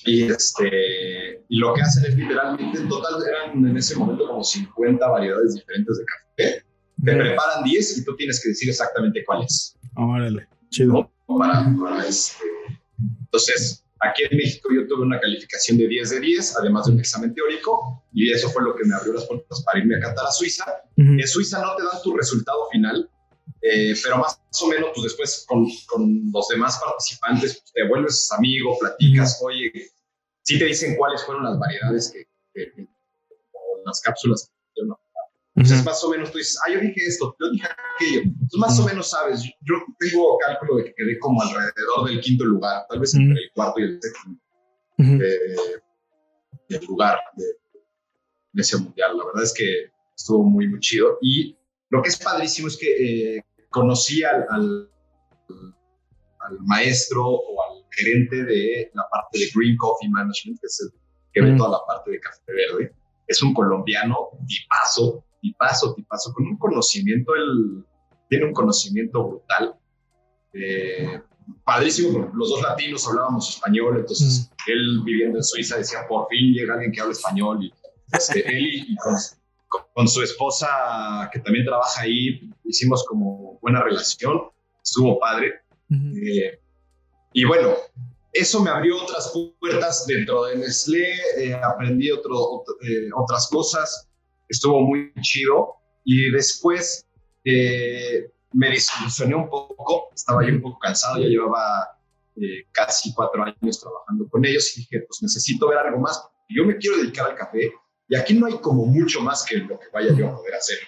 [0.04, 4.44] Y, este, y lo que hacen es literalmente, en total eran en ese momento como
[4.44, 6.64] 50 variedades diferentes de café.
[7.04, 9.78] Te preparan 10 y tú tienes que decir exactamente cuál es.
[9.96, 11.10] Órale, chido.
[11.26, 12.44] Para, para este.
[13.20, 17.00] Entonces, Aquí en México yo tuve una calificación de 10 de 10, además de un
[17.00, 20.26] examen teórico, y eso fue lo que me abrió las puertas para irme a Qatar
[20.26, 20.64] a Suiza.
[20.96, 23.10] En Suiza no te dan tu resultado final,
[23.62, 28.30] eh, pero más o menos pues después con, con los demás participantes pues, te vuelves
[28.32, 29.72] amigo, platicas, oye,
[30.42, 32.26] sí te dicen cuáles fueron las variedades que,
[33.52, 34.98] o las cápsulas que no
[35.58, 37.66] entonces, más o menos tú dices, ah, yo dije esto, yo dije
[37.96, 38.20] aquello.
[38.22, 42.44] Entonces, más o menos sabes, yo tengo cálculo de que quedé como alrededor del quinto
[42.44, 44.30] lugar, tal vez entre el cuarto y el sexto
[46.68, 47.44] del lugar de,
[48.54, 49.16] ese mundial.
[49.16, 51.18] La verdad es que estuvo muy, muy chido.
[51.22, 51.56] Y
[51.90, 54.90] lo que es padrísimo es que eh, conocí al, al,
[56.60, 61.00] maestro o al gerente de la parte de Green Coffee Management, que es el
[61.32, 62.94] que ve toda la parte de café verde.
[63.26, 67.84] Es un colombiano tipazo, tipazo, tipazo, con un conocimiento, él
[68.28, 69.74] tiene un conocimiento brutal.
[70.52, 71.20] Eh,
[71.64, 74.70] padrísimo, los dos latinos hablábamos español, entonces mm.
[74.70, 77.64] él viviendo en Suiza decía, por fin llega alguien que habla español.
[77.64, 77.72] Y,
[78.12, 78.96] este, él y,
[79.94, 84.40] con, su esposa, que también trabaja ahí, hicimos como buena relación,
[84.82, 85.60] estuvo padre.
[85.90, 86.58] Eh,
[87.32, 87.74] y bueno,
[88.32, 92.64] eso me abrió otras puertas dentro de Nestlé, eh, aprendí otro,
[93.14, 94.07] otras cosas
[94.48, 95.74] estuvo muy chido.
[96.04, 97.06] Y después
[97.44, 101.98] eh, me desilusioné un poco, estaba yo un poco cansado, ya llevaba
[102.36, 106.22] eh, casi cuatro años trabajando con ellos y dije, pues necesito ver algo más.
[106.48, 107.70] Yo me quiero dedicar al café
[108.08, 110.78] y aquí no hay como mucho más que lo que vaya yo a poder hacer.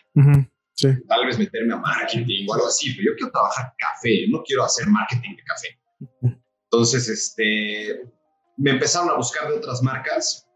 [1.08, 4.64] Tal vez meterme a marketing o algo así, pero yo quiero trabajar café, no quiero
[4.64, 5.78] hacer marketing de café.
[6.64, 8.00] Entonces, este,
[8.56, 10.48] me empezaron a buscar de otras marcas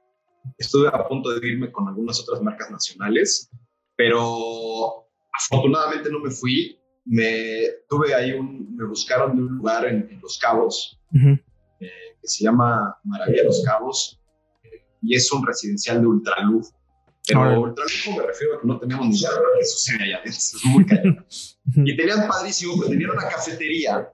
[0.59, 3.51] estuve a punto de irme con algunas otras marcas nacionales,
[3.97, 6.79] pero afortunadamente no me fui.
[7.07, 11.39] Me tuve ahí un, me buscaron de un lugar en, Los Cabos eh,
[12.21, 14.19] que se llama Maravilla Los Cabos
[14.63, 16.73] eh, y es un residencial de ultraluz.
[17.27, 20.05] Pero ultra lujo me refiero a que no tenemos ni idea de lo que sucede
[20.05, 20.31] allá adentro.
[20.33, 21.27] Es muy caro.
[21.77, 24.13] y tenían padrísimo, pues, tenían una cafetería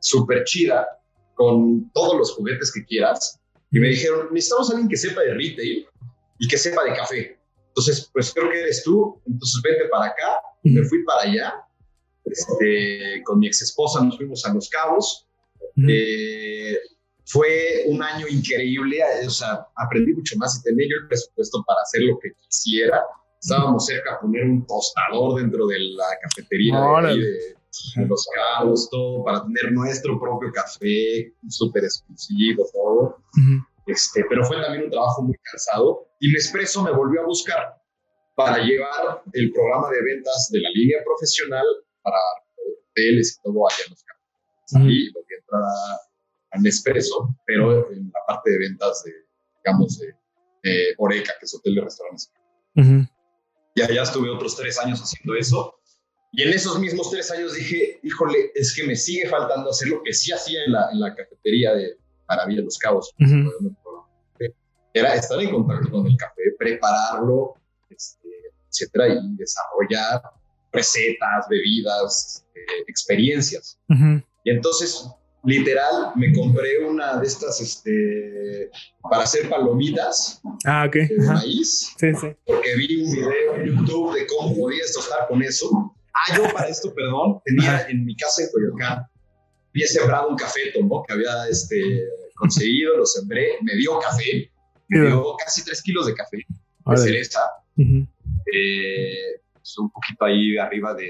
[0.00, 0.86] súper chida
[1.34, 3.41] con todos los juguetes que quieras.
[3.72, 5.86] Y me dijeron, necesitamos a alguien que sepa de retail
[6.38, 7.38] y que sepa de café.
[7.68, 10.40] Entonces, pues creo que eres tú, entonces vete para acá.
[10.62, 11.54] Me fui para allá.
[12.24, 15.26] Este, con mi ex esposa nos fuimos a Los Cabos.
[15.88, 16.78] Eh,
[17.24, 21.80] fue un año increíble, o sea, aprendí mucho más y tenía yo el presupuesto para
[21.80, 23.02] hacer lo que quisiera.
[23.40, 26.78] Estábamos cerca de poner un tostador dentro de la cafetería
[27.14, 27.56] de,
[27.96, 33.16] Los Cabos, todo, para tener nuestro propio café, súper exclusivo, todo.
[33.86, 37.82] este, pero fue también un trabajo muy cansado y Nespresso me volvió a buscar
[38.34, 41.64] para llevar el programa de ventas de la línea profesional
[42.02, 42.16] para
[42.90, 44.90] hoteles y todo allá en Los Cabos.
[44.90, 45.58] Y lo que entra
[46.52, 49.12] a Nespresso, pero en la parte de ventas de,
[49.64, 50.14] digamos, de,
[50.98, 52.32] Oreca, que es hotel de restaurantes.
[53.74, 55.74] Y allá estuve otros tres años haciendo eso.
[56.32, 60.02] Y en esos mismos tres años dije, híjole, es que me sigue faltando hacer lo
[60.02, 61.96] que sí hacía en la, en la cafetería de
[62.28, 63.14] Maravilla de los Cabos.
[64.94, 67.54] Era estar en contacto con el café, prepararlo,
[67.88, 68.28] este,
[68.68, 70.22] etcétera, y desarrollar
[70.72, 73.78] recetas, bebidas, este, experiencias.
[74.44, 75.06] Y entonces
[75.44, 78.70] literal, me compré una de estas este,
[79.02, 81.08] para hacer palomitas ah, okay.
[81.08, 81.92] de maíz.
[81.98, 82.28] Sí, sí.
[82.46, 85.94] Porque vi un video en YouTube de cómo podías tostar con eso.
[86.14, 89.06] Ah, yo para esto, perdón, tenía en mi casa en Coyoacán,
[89.70, 91.02] había sembrado un café, ¿no?
[91.06, 91.82] Que había este,
[92.36, 94.50] conseguido, lo sembré, me dio café,
[94.88, 96.38] me dio casi tres kilos de café,
[96.86, 97.40] de cereza.
[97.76, 101.08] Eh, pues, un poquito ahí arriba de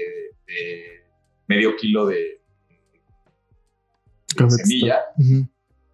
[1.47, 2.41] medio kilo de,
[4.49, 5.01] semilla.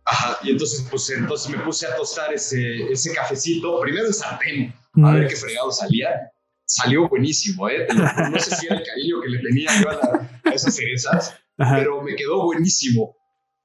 [0.06, 4.74] Ajá, y entonces, pues, entonces me puse a tostar ese, ese cafecito, primero en sartén,
[5.04, 6.32] a ver qué fregado salía.
[6.70, 7.88] Salió buenísimo, ¿eh?
[8.32, 12.16] No sé si era el cariño que le tenía yo a, esas cerezas, pero me
[12.16, 13.18] quedó buenísimo.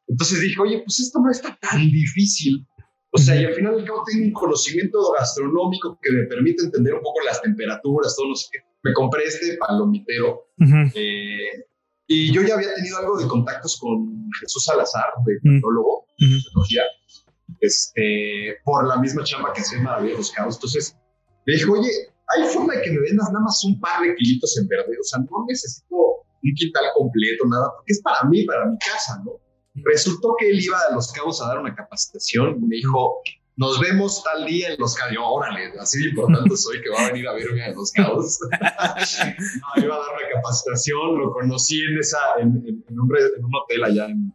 [0.08, 2.66] Entonces dije, oye, pues esto no está tan difícil.
[3.10, 6.94] O sea, y al final al cabo tengo un conocimiento gastronómico que me permite entender
[6.94, 8.60] un poco las temperaturas, todo no sé qué.
[8.82, 10.48] Me compré este palomitero.
[10.94, 11.66] eh,
[12.06, 16.84] y yo ya había tenido algo de contactos con Jesús Salazar, de tecnólogo, de tecnología,
[17.60, 20.54] este, por la misma chamba que hace Maravilla los Caos.
[20.56, 20.96] Entonces
[21.44, 24.56] le dije, oye, hay forma de que me vendas nada más un par de kilitos
[24.58, 24.96] en verde.
[25.00, 25.96] O sea, no necesito
[26.42, 29.32] un quintal completo, nada, porque es para mí, para mi casa, ¿no?
[29.84, 33.20] Resultó que él iba a Los Cabos a dar una capacitación y me dijo,
[33.56, 35.16] nos vemos tal día en Los Cabos.
[35.20, 38.38] Órale, así de importante soy que va a venir a verme en Los Cabos.
[38.50, 42.98] no, iba a dar una capacitación, lo conocí en, esa, en, un, en
[43.44, 44.32] un, hotel allá en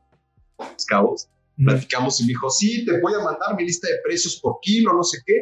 [0.58, 1.30] Los Cabos.
[1.58, 4.94] Platicamos y me dijo, sí, te voy a mandar mi lista de precios por kilo,
[4.94, 5.36] no sé qué.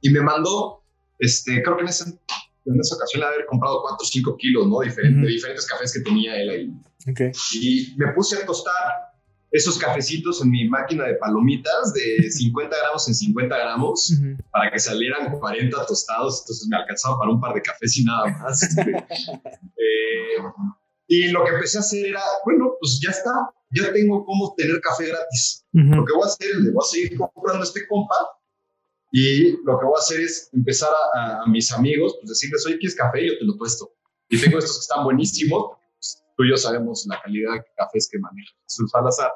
[0.00, 0.81] Y me mandó,
[1.22, 4.66] este, creo que en esa, en esa ocasión le haber comprado 4 o 5 kilos,
[4.66, 4.80] ¿no?
[4.80, 6.72] Diferente, De diferentes cafés que tenía él ahí.
[7.10, 7.30] Okay.
[7.54, 9.12] Y me puse a tostar
[9.52, 14.14] esos cafecitos en mi máquina de palomitas de 50 gramos en 50 gramos
[14.50, 16.40] para que salieran 40 tostados.
[16.42, 18.68] Entonces me alcanzaba para un par de cafés y nada más.
[19.84, 20.42] Eh,
[21.08, 23.32] y lo que empecé a hacer era, bueno, pues ya está,
[23.70, 25.64] ya tengo cómo tener café gratis.
[25.72, 28.14] Lo que voy a hacer, le voy a seguir comprando este compa
[29.12, 32.96] y lo que voy a hacer es empezar a, mis amigos, pues decirles, oye, ¿quieres
[32.96, 33.26] café?
[33.26, 33.92] Yo te lo puesto.
[34.30, 35.76] Y tengo estos que están buenísimos
[36.36, 39.30] tú y yo sabemos la calidad de cafés que maneja Jesús Salazar.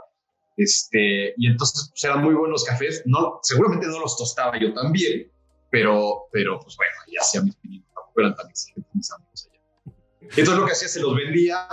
[0.57, 3.03] Este, y entonces pues, eran muy buenos cafés.
[3.05, 5.31] No, seguramente no los tostaba yo también,
[5.71, 9.95] pero, pero pues bueno, ya hacía mis pinitos, tampoco eran tan exigentes mis amigos allá.
[10.23, 11.69] Entonces lo que hacía, se los vendía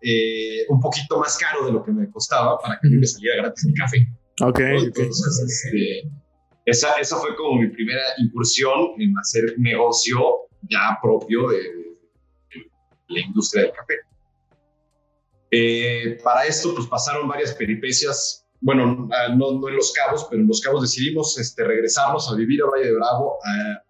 [0.00, 3.06] eh, un poquito más caro de lo que me costaba para que a mí me
[3.06, 4.08] saliera gratis mi café.
[4.40, 4.60] Ok.
[4.60, 6.08] Entonces, este,
[6.70, 10.18] esa, esa fue como mi primera incursión en hacer negocio
[10.68, 11.58] ya propio de
[13.08, 13.94] la industria del café.
[15.50, 20.42] Eh, para esto, pues pasaron varias peripecias, bueno, ah, no, no, en Los Cabos, pero
[20.42, 23.38] en Los Cabos decidimos este, regresarnos a vivir a Valle de Bravo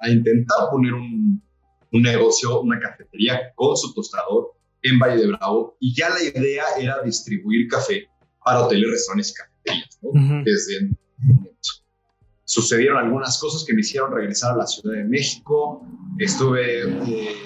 [0.00, 1.42] a, intentar poner un,
[1.90, 6.64] un, negocio, una cafetería con su tostador en Valle de Bravo y ya la idea
[6.78, 8.08] era distribuir café
[8.44, 10.44] para hoteles, restaurantes y cafeterías, ¿no?
[10.44, 10.90] Desde
[12.48, 15.86] sucedieron algunas cosas que me hicieron regresar a la Ciudad de México.
[16.18, 17.36] Estuve, eh,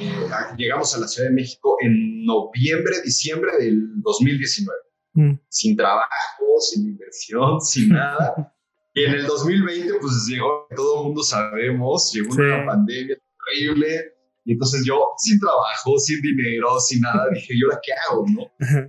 [0.57, 4.79] llegamos a la Ciudad de México en noviembre, diciembre del 2019,
[5.15, 5.33] mm.
[5.49, 8.55] sin trabajo, sin inversión, sin nada.
[8.95, 14.15] y en el 2020, pues llegó, todo el mundo sabemos, llegó una pandemia terrible.
[14.45, 18.25] Y entonces yo, sin trabajo, sin dinero, sin nada, dije, ¿y ahora qué hago?
[18.29, 18.43] No?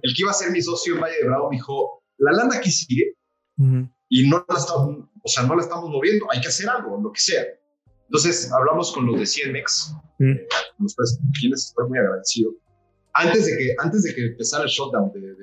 [0.03, 2.57] El que iba a ser mi socio en Valle de Bravo me dijo, la lana
[2.57, 3.15] aquí sigue
[4.09, 7.11] y no la estamos, o sea, no la estamos moviendo, hay que hacer algo, lo
[7.11, 7.43] que sea.
[8.07, 10.31] Entonces hablamos con los de Cienmex, mm.
[10.31, 10.47] eh,
[10.79, 10.95] los
[11.39, 12.51] quienes estoy muy agradecido.
[13.13, 15.35] Antes de que, antes de que empezara el shutdown, de,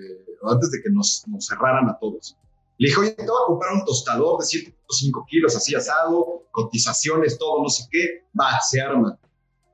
[0.44, 2.36] antes de que nos, nos, cerraran a todos,
[2.78, 7.38] le dije, oye, te voy a comprar un tostador de 7.5 kilos, así asado, cotizaciones,
[7.38, 8.24] todo, no sé qué.
[8.38, 9.18] Va, se arma.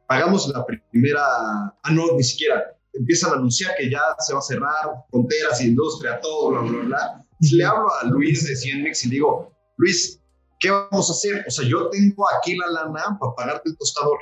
[0.07, 2.77] Pagamos la primera, ah, no, ni siquiera.
[2.93, 7.27] Empiezan a anunciar que ya se va a cerrar fronteras, industria, todo, bla, bla, bla.
[7.53, 10.21] le hablo a Luis de Cienmex y le digo, Luis,
[10.61, 11.45] ¿qué vamos a hacer?
[11.47, 14.19] O sea, yo tengo aquí la lana para pagarte el tostador,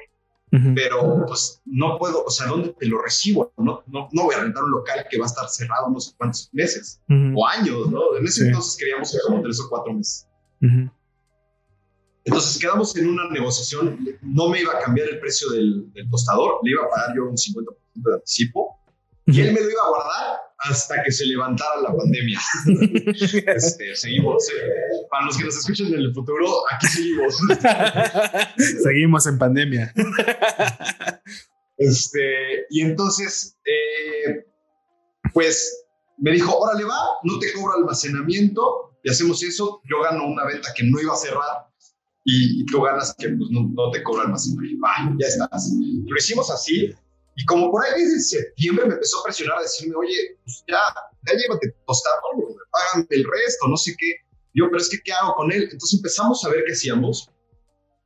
[0.74, 3.52] pero pues no puedo, o sea, ¿dónde te lo recibo?
[3.56, 6.12] No, no, no voy a rentar un local que va a estar cerrado no sé
[6.16, 8.16] cuántos meses o años, ¿no?
[8.16, 10.28] En ese entonces queríamos como tres o cuatro meses.
[12.24, 16.60] Entonces quedamos en una negociación, no me iba a cambiar el precio del, del tostador,
[16.62, 18.78] le iba a pagar yo un 50% de anticipo
[19.26, 22.40] y él me lo iba a guardar hasta que se levantara la pandemia.
[23.46, 24.44] este, seguimos.
[25.10, 27.38] Para los que nos escuchan en el futuro, aquí seguimos.
[28.82, 29.94] seguimos en pandemia.
[31.76, 34.46] este, y entonces, eh,
[35.32, 35.86] pues
[36.18, 40.68] me dijo, órale va, no te cobro almacenamiento y hacemos eso, yo gano una venta
[40.76, 41.68] que no iba a cerrar
[42.24, 44.80] y tú ganas que pues, no, te cobro almacenamiento.
[44.82, 45.72] Va, ya estás.
[46.06, 46.94] Lo hicimos así
[47.36, 50.78] y como por ahí desde septiembre me empezó a presionar a decirme, oye, pues ya,
[51.26, 52.16] ya llévate tostado,
[52.70, 54.14] pagan el resto, no sé qué.
[54.54, 55.64] Yo, pero es que, ¿qué hago con él?
[55.64, 57.28] Entonces empezamos a ver qué hacíamos.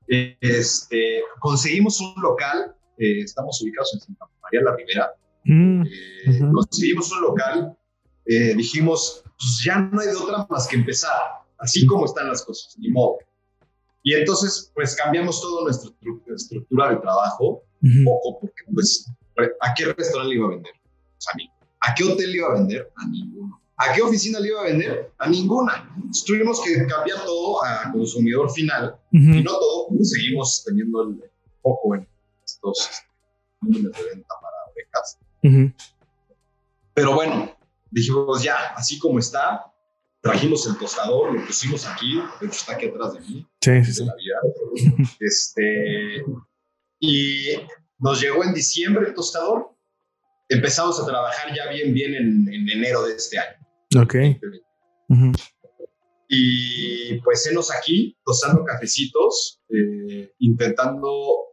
[0.07, 5.13] Este, conseguimos un local, eh, estamos ubicados en Santa María la Ribera.
[5.45, 7.77] Mm, eh, conseguimos un local,
[8.25, 12.43] eh, dijimos, pues ya no hay de otra más que empezar, así como están las
[12.43, 13.19] cosas, ni modo.
[14.03, 15.91] Y entonces, pues cambiamos toda nuestra
[16.35, 19.11] estructura de trabajo, un poco, porque pues
[19.61, 20.73] ¿A qué restaurante le iba a vender?
[20.73, 21.51] a mí.
[21.81, 22.91] ¿A qué hotel le iba a vender?
[22.97, 23.61] A ninguno.
[23.79, 25.13] ¿A qué oficina le iba a vender?
[25.19, 25.89] A ninguna.
[26.27, 31.23] tuvimos que cambiar todo a consumidor final y no todo, pues, seguimos teniendo el
[31.63, 32.09] foco en
[32.45, 32.91] estos
[33.61, 35.19] números de venta para becas.
[36.95, 37.57] Pero bueno,
[37.91, 39.73] dijimos ya, así como está,
[40.21, 43.47] trajimos el tostador, lo pusimos aquí, de hecho está aquí atrás de mí.
[43.61, 44.07] Sí, sí, sí.
[45.21, 46.25] Este,
[47.01, 47.61] y
[47.99, 49.71] nos llegó en diciembre el tostador.
[50.49, 53.58] Empezamos a trabajar ya bien, bien en, enero de este año.
[53.97, 54.15] Ok.
[56.29, 61.49] Y pues enos aquí, tostando cafecitos, eh, intentando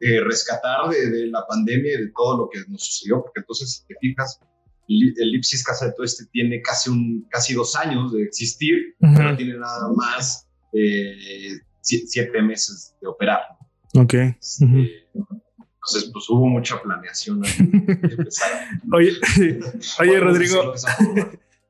[0.00, 3.86] eh, rescatar de, la pandemia y de todo lo que nos sucedió, porque entonces, si
[3.86, 4.38] te fijas,
[4.88, 9.58] el Lipsis Casa de Tueste tiene casi, un, casi dos años de existir, pero tiene
[9.58, 13.40] nada más eh, siete meses de operar.
[13.94, 14.14] Ok.
[14.14, 14.64] Este,
[15.88, 17.42] entonces, pues hubo mucha planeación.
[18.92, 19.12] oye,
[20.00, 20.74] oye Rodrigo.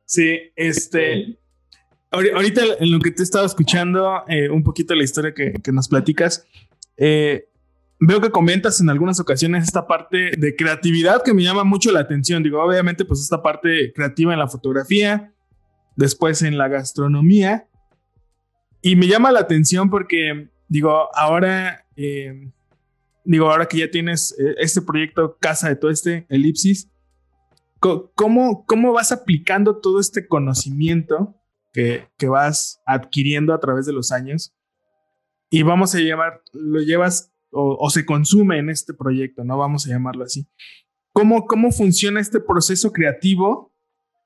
[0.08, 1.38] Sí, este.
[2.10, 6.46] Ahorita en lo que te estaba escuchando, eh, un poquito la historia que, nos platicas,
[6.96, 7.48] eh,
[8.00, 12.00] veo que comentas en algunas ocasiones esta parte de creatividad que me llama mucho la
[12.00, 12.42] atención.
[12.42, 15.34] Digo, obviamente, pues esta parte creativa en la fotografía,
[15.96, 17.68] después en la gastronomía.
[18.80, 22.50] Y me llama la atención porque, digo, ahora eh,
[23.28, 26.88] digo, ahora que ya tienes eh, este proyecto Casa de todo este Elipsis,
[27.80, 31.36] ¿cómo, cómo vas aplicando todo este conocimiento
[31.72, 34.54] que, que vas adquiriendo a través de los años?
[35.50, 39.56] Y vamos a llevar, lo llevas o, se consume en este proyecto, ¿no?
[39.56, 40.46] Vamos a llamarlo así.
[41.12, 43.72] ¿Cómo, ¿Cómo funciona este proceso creativo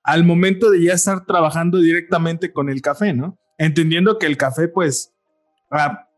[0.02, 3.38] al momento de ya estar trabajando directamente con el café, ¿no?
[3.58, 5.14] Entendiendo que el café, pues,
[5.70, 6.08] ah,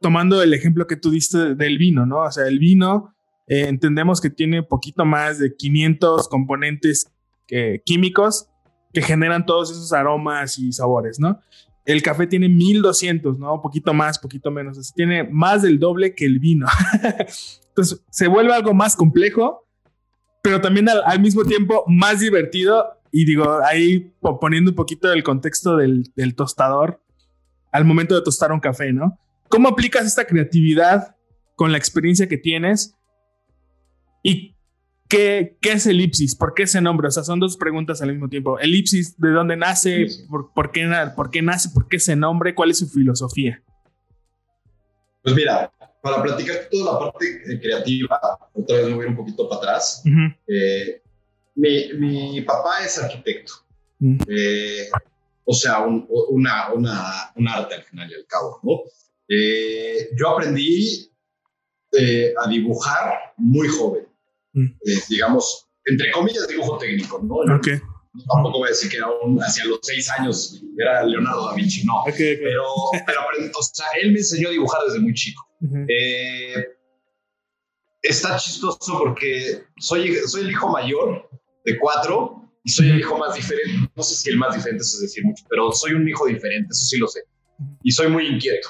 [0.00, 2.20] tomando el ejemplo que tú diste del vino, ¿no?
[2.22, 3.14] O sea, el vino
[3.52, 7.06] eh, entendemos que tiene poquito más de 500 componentes
[7.84, 8.48] químicos
[8.94, 11.40] que generan todos esos aromas y sabores, ¿no?
[11.84, 13.60] El café tiene 1200, ¿no?
[13.60, 14.78] Poquito más, poquito menos.
[14.78, 16.66] Así tiene más del doble que el vino.
[17.68, 19.66] Entonces se vuelve algo más complejo,
[20.42, 23.00] pero también al, mismo tiempo más divertido.
[23.10, 27.02] Y digo, ahí poniendo un poquito el contexto del, del tostador
[27.72, 29.18] al momento de tostar un café, ¿no?
[29.48, 31.16] ¿Cómo aplicas esta creatividad
[31.56, 32.96] con la experiencia que tienes?
[34.22, 34.54] ¿Y
[35.08, 36.34] qué, qué es elipsis?
[36.34, 37.08] ¿Por qué ese nombre?
[37.08, 38.58] O sea, son dos preguntas al mismo tiempo.
[38.58, 40.06] Elipsis, ¿de dónde nace?
[40.28, 41.70] ¿Por, qué, ¿Por qué nace?
[41.70, 42.54] ¿Por qué ese nombre?
[42.54, 43.62] ¿Cuál es su filosofía?
[45.22, 48.20] Pues mira, para platicar toda la parte eh, creativa,
[48.54, 50.02] otra vez me voy un poquito para atrás.
[50.46, 51.02] Eh,
[51.54, 53.52] mi, papá es arquitecto.
[54.28, 54.88] Eh,
[55.44, 58.82] o sea, una, una, un arte al final y al cabo, ¿no?
[59.28, 61.10] Eh, yo aprendí
[61.92, 64.06] eh, a dibujar muy joven,
[64.52, 64.64] mm.
[64.64, 67.60] eh, digamos, entre comillas, dibujo técnico, ¿no?
[68.34, 69.06] tampoco voy a decir que era
[69.40, 72.04] hacia los seis años era Leonardo da Vinci, no.
[72.16, 72.64] Pero,
[73.06, 73.20] pero
[73.58, 75.42] o sea, él me enseñó a dibujar desde muy chico.
[75.88, 76.66] Eh,
[78.02, 81.28] está chistoso porque soy, soy el hijo mayor
[81.64, 83.90] de cuatro y soy el hijo más diferente.
[83.94, 86.84] No sé si el más diferente es decir mucho, pero soy un hijo diferente, eso
[86.84, 87.22] sí lo sé.
[87.82, 88.68] Y soy muy inquieto.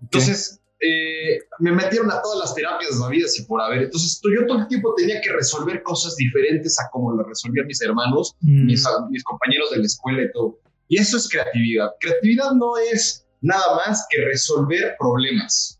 [0.00, 3.84] Entonces, eh, me metieron a todas las terapias de la vida y por haber.
[3.84, 7.80] Entonces, yo todo el tiempo tenía que resolver cosas diferentes a como lo resolvían mis
[7.80, 8.66] hermanos, mm.
[8.66, 10.58] mis, mis compañeros de la escuela y todo.
[10.88, 11.90] Y eso es creatividad.
[12.00, 15.78] Creatividad no es nada más que resolver problemas.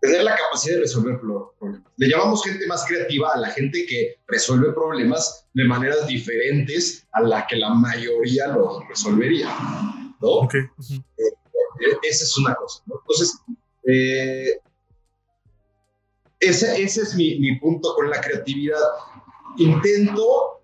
[0.00, 1.82] Tener la capacidad de resolver problemas.
[1.96, 7.22] Le llamamos gente más creativa a la gente que resuelve problemas de maneras diferentes a
[7.22, 9.48] la que la mayoría lo resolvería.
[10.20, 10.48] ¿no?
[10.52, 10.68] Eh,
[11.18, 12.82] eh, esa es una cosa.
[12.86, 13.38] Entonces,
[13.86, 14.60] eh,
[16.40, 18.80] ese, ese, es mi, mi, punto con la creatividad.
[19.58, 20.62] Intento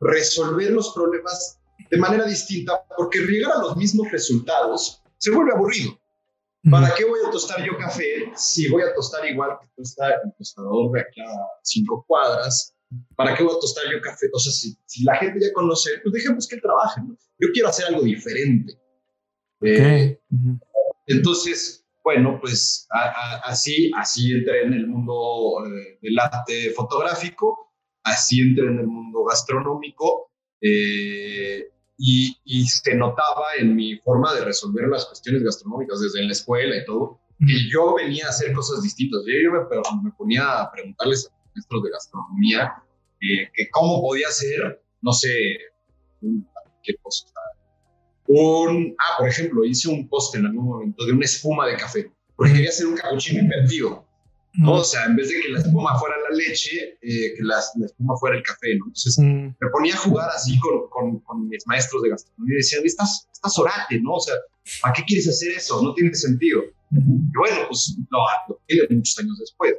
[0.00, 1.58] resolver los problemas
[1.90, 5.98] de manera distinta, porque llegar a los mismos resultados se vuelve aburrido.
[6.70, 10.32] ¿Para qué voy a tostar yo café si voy a tostar igual que tosta el
[10.38, 12.74] tostador de aquí a cinco cuadras?
[13.16, 14.28] ¿Para qué voy a tostar yo café?
[14.32, 17.00] O sea, si, la gente ya conoce, pues dejemos que él trabaje.
[17.38, 18.78] Yo quiero hacer algo diferente.
[19.62, 20.20] Eh,
[21.06, 22.86] entonces, bueno, pues
[23.44, 27.72] así, así entré en el mundo eh, del arte fotográfico,
[28.02, 30.30] así entré en el mundo gastronómico.
[30.60, 36.76] Eh, y, se notaba en mi forma de resolver las cuestiones gastronómicas desde la escuela
[36.76, 39.22] y todo, que yo venía a hacer cosas distintas.
[39.26, 42.74] Yo, me, ponía a preguntarles a los maestros de gastronomía
[43.20, 45.30] eh, que cómo podía hacer, no sé,
[46.82, 47.26] qué cosa.
[48.26, 52.10] Un, ah, por ejemplo, hice un post en algún momento de una espuma de café,
[52.36, 54.06] porque quería hacer un capuchino invertido.
[54.54, 54.74] ¿no?
[54.74, 58.16] O sea, en vez de que la espuma fuera la leche, eh, que la, espuma
[58.18, 58.86] fuera el café, ¿no?
[58.86, 62.82] Entonces me ponía a jugar así con, con, con, mis maestros de gastronomía y decían,
[62.84, 64.14] estás, estás orate, ¿no?
[64.14, 64.34] O sea,
[64.82, 65.82] ¿para qué quieres hacer eso?
[65.82, 66.62] No tiene sentido.
[66.90, 66.98] Y
[67.34, 68.18] bueno, pues lo,
[68.48, 69.74] lo tiene muchos años después.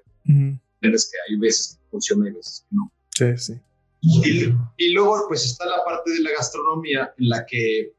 [0.81, 2.91] Es que hay veces que funciona y veces que no.
[3.15, 3.59] Sí, sí.
[4.01, 7.93] Y, y, luego, pues está la parte de la gastronomía en la que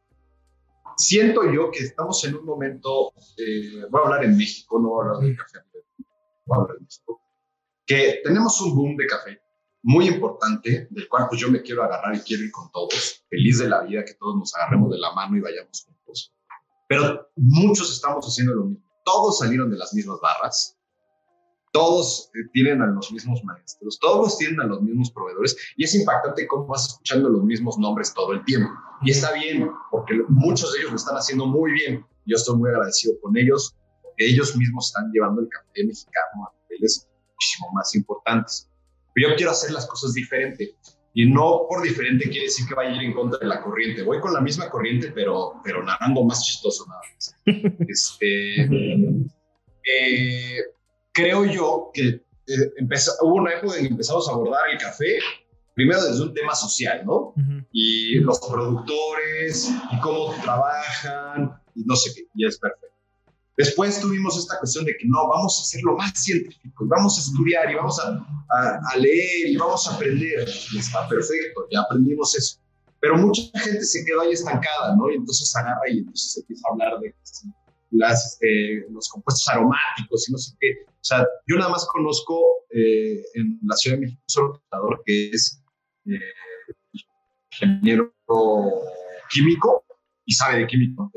[0.96, 5.04] siento yo que estamos en un momento, eh, voy a hablar en México, no voy
[5.04, 5.58] a hablar del café
[7.86, 9.40] que tenemos un boom de café
[9.82, 13.58] muy importante, del cual pues yo me quiero agarrar y quiero ir con todos, feliz
[13.58, 16.34] de la vida, que todos nos agarremos de la mano y vayamos juntos.
[16.88, 18.84] Pero muchos estamos haciendo lo mismo.
[19.04, 20.78] Todos salieron de las mismas barras,
[21.74, 25.94] todos eh, tienen a los mismos maestros, todos tienen a los mismos proveedores y es
[25.94, 28.70] impactante cómo vas escuchando los mismos nombres todo el tiempo.
[29.02, 32.06] Y está bien, porque muchos de ellos lo están haciendo muy bien.
[32.24, 33.74] Yo estoy muy agradecido con ellos
[34.18, 38.70] ellos mismos están llevando el café mexicano a niveles muchísimo más importantes.
[39.14, 40.74] Pero yo quiero hacer las cosas diferente.
[41.16, 44.02] Y no por diferente quiere decir que vaya a ir en contra de la corriente.
[44.02, 47.36] Voy con la misma corriente, pero, pero nadando más chistoso nada más.
[47.88, 48.62] este,
[49.84, 50.58] eh,
[51.14, 52.08] creo yo que
[52.46, 55.18] eh, empezó, hubo una época en que empezamos a abordar el café,
[55.74, 57.32] primero desde un tema social, ¿no?
[57.72, 62.84] Y los productores, y cómo trabajan, y no sé qué, y es perfecto.
[63.56, 67.70] Después tuvimos esta cuestión de que no, vamos a hacerlo más científico, vamos a estudiar
[67.70, 68.18] y vamos a,
[68.92, 70.48] a, leer y vamos a aprender.
[70.72, 72.58] Y está perfecto, ya aprendimos eso.
[72.98, 75.08] Pero mucha gente se quedó ahí estancada, ¿no?
[75.08, 77.14] Y entonces agarra y entonces empieza a hablar de
[77.94, 80.84] las, este, los compuestos aromáticos y no sé qué.
[80.86, 85.02] O sea, yo nada más conozco eh, en la Ciudad de México un solo tratador
[85.04, 85.62] que es
[86.06, 86.18] eh,
[87.50, 88.12] ingeniero
[89.30, 89.84] químico
[90.26, 91.10] y sabe de, químico,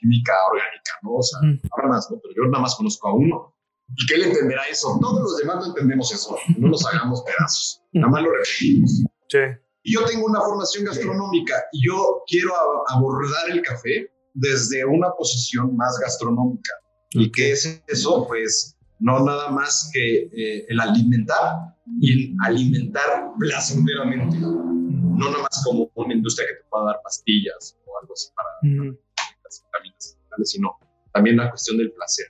[0.00, 1.14] química orgánica, ¿no?
[1.14, 1.38] O sea,
[1.70, 2.18] ahora más, ¿no?
[2.20, 3.54] Pero yo nada más conozco a uno.
[3.96, 4.98] ¿Y qué le entenderá eso?
[5.00, 6.36] Todos los demás no entendemos eso.
[6.58, 7.82] No nos hagamos pedazos.
[7.92, 9.04] Nada más lo repetimos.
[9.28, 9.38] Sí.
[9.84, 12.52] Y yo tengo una formación gastronómica y yo quiero
[12.88, 14.10] abordar el café
[14.40, 16.72] desde una posición más gastronómica.
[17.10, 18.26] ¿Y qué es eso?
[18.26, 24.36] Pues no nada más que eh, el alimentar y alimentar placenteramente.
[24.38, 28.48] No nada más como una industria que te pueda dar pastillas algo así para
[29.44, 30.78] las vitaminas, sino
[31.12, 32.26] también la cuestión del placer.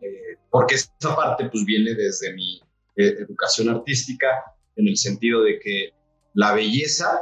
[0.00, 2.60] Eh, porque esa parte pues viene desde mi
[2.96, 4.28] eh, educación artística
[4.76, 5.92] en el sentido de que
[6.34, 7.20] la belleza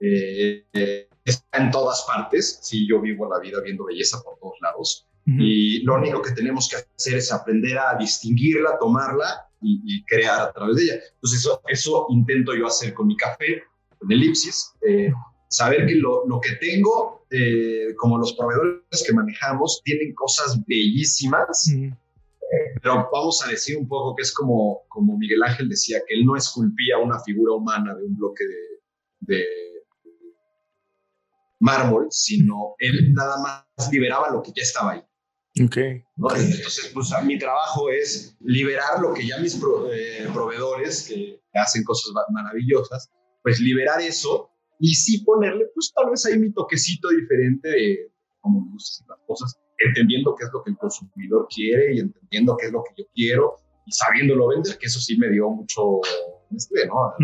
[0.00, 2.60] eh, está en todas partes.
[2.62, 5.04] Sí, yo vivo la vida viendo belleza por todos lados.
[5.26, 10.52] Y lo único que tenemos que hacer es aprender a distinguirla, tomarla y, crear a
[10.54, 10.94] través de ella.
[11.16, 13.62] Entonces, eso, eso intento yo hacer con mi café,
[13.98, 14.72] con Elipsis
[15.48, 21.70] saber que lo, lo que tengo, eh, como los proveedores que manejamos, tienen cosas bellísimas,
[22.82, 26.24] pero vamos a decir un poco que es como, como Miguel Ángel decía, que él
[26.24, 29.46] no esculpía una figura humana de un bloque de, de
[31.60, 35.02] mármol, sino él nada más liberaba lo que ya estaba ahí.
[35.64, 35.76] Ok.
[35.76, 39.60] Entonces, pues mi trabajo es liberar lo que ya mis
[39.92, 43.10] eh, proveedores, que hacen cosas maravillosas,
[43.42, 48.60] pues liberar eso y sí ponerle, pues tal vez ahí mi toquecito diferente de cómo
[48.64, 52.66] me gustan las cosas, entendiendo qué es lo que el consumidor quiere y entendiendo qué
[52.66, 53.56] es lo que yo quiero
[53.86, 56.00] y sabiéndolo vender, que eso sí me dio mucho,
[56.54, 57.14] este, ¿no?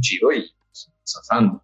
[0.00, 1.62] Chido y pues, pasando.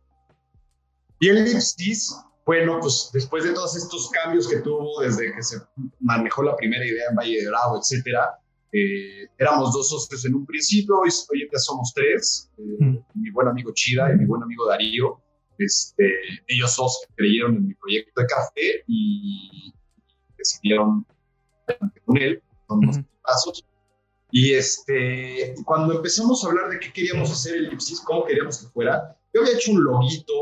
[1.19, 2.14] Y el Lipsis,
[2.45, 5.57] bueno, pues después de todos estos cambios que tuvo desde que se
[6.01, 8.39] manejó la primera idea en Valle de Bravo, etcétera,
[8.73, 13.31] eh, éramos dos socios en un principio, hoy, hoy en día somos tres, eh, mi
[13.31, 15.21] buen amigo Chida y mi buen amigo Darío,
[15.59, 16.12] este,
[16.49, 19.73] ellos dos creyeron en mi proyecto de café y
[20.37, 21.07] decidieron
[22.05, 23.64] con él, son los pasos.
[24.31, 28.69] Y este, cuando empezamos a hablar de qué queríamos hacer el Lipsis, cómo queríamos que
[28.69, 30.32] fuera, yo había hecho un loguito,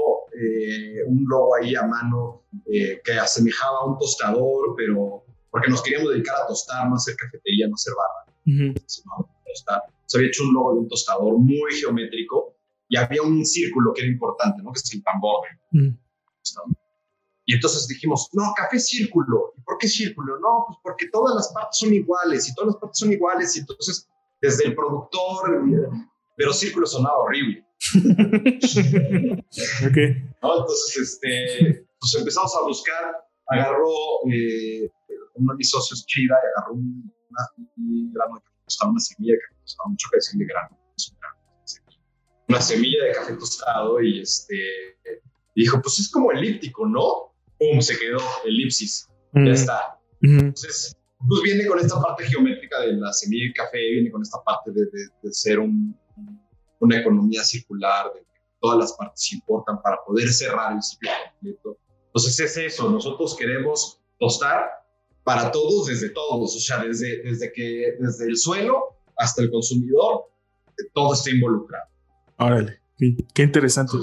[0.40, 5.82] eh, un logo ahí a mano eh, que asemejaba a un tostador, pero porque nos
[5.82, 9.82] queríamos dedicar a tostar, no hacer cafetería, no hacer barra, sino tostar.
[10.06, 12.56] Se había hecho un logo de un tostador muy geométrico
[12.88, 14.70] y había un círculo que era importante, ¿no?
[14.70, 15.40] Que es el tambor.
[17.46, 19.54] Y entonces dijimos, no, café círculo.
[19.56, 20.38] ¿Y por qué círculo?
[20.38, 23.60] No, pues porque todas las partes son iguales y todas las partes son iguales y
[23.60, 24.08] entonces
[24.40, 25.64] desde el productor,
[26.36, 27.64] pero círculo sonaba horrible.
[29.88, 30.24] okay.
[30.42, 33.14] Entonces, este, pues empezamos a buscar,
[33.48, 33.88] agarró
[34.30, 34.90] eh,
[35.34, 37.12] uno de mis socios, Chida, y agarró un,
[38.12, 40.78] grano de café tostado, una semilla de café tostado, mucho que decir de grano,
[42.48, 44.54] una semilla de café tostado y este,
[45.54, 47.34] dijo, pues es como elíptico, ¿no?
[47.58, 47.80] ¡Pum!
[47.80, 49.48] Se quedó, elipsis, ya mm.
[49.48, 49.98] está.
[50.20, 54.42] Entonces, pues viene con esta parte geométrica de la semilla de café, viene con esta
[54.44, 54.84] parte de,
[55.22, 55.96] de ser un,
[56.80, 61.78] una economía circular, de que todas las partes importan para poder cerrar el ciclo completo.
[62.06, 64.70] Entonces es eso, nosotros queremos tostar
[65.24, 70.24] para todos, desde todos, o sea, desde, desde, que, desde el suelo hasta el consumidor,
[70.92, 71.84] todo está involucrado.
[72.38, 72.80] Órale,
[73.34, 73.96] qué interesante.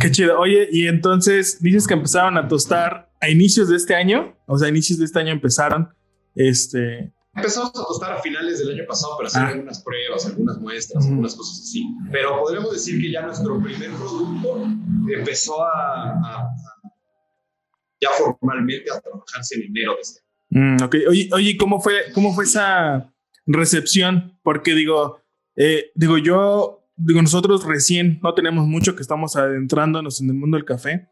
[0.00, 0.38] qué chido.
[0.38, 4.66] Oye, y entonces dices que empezaron a tostar a inicios de este año, o sea,
[4.66, 5.88] a inicios de este año empezaron,
[6.34, 9.48] este, Empezamos a tostar a finales del año pasado para hacer ah.
[9.48, 11.86] algunas pruebas, algunas muestras, algunas cosas así.
[12.10, 14.66] Pero podríamos decir que ya nuestro primer producto
[15.08, 16.50] empezó a,
[18.00, 20.76] ya formalmente a trabajarse en enero de este año.
[20.76, 23.14] Mm, oye, oye, ¿cómo fue, ¿cómo fue esa
[23.46, 24.36] recepción?
[24.42, 25.20] Porque digo,
[25.54, 30.56] eh, digo, yo, digo, nosotros recién no tenemos mucho que estamos adentrándonos en el mundo
[30.56, 31.08] del café.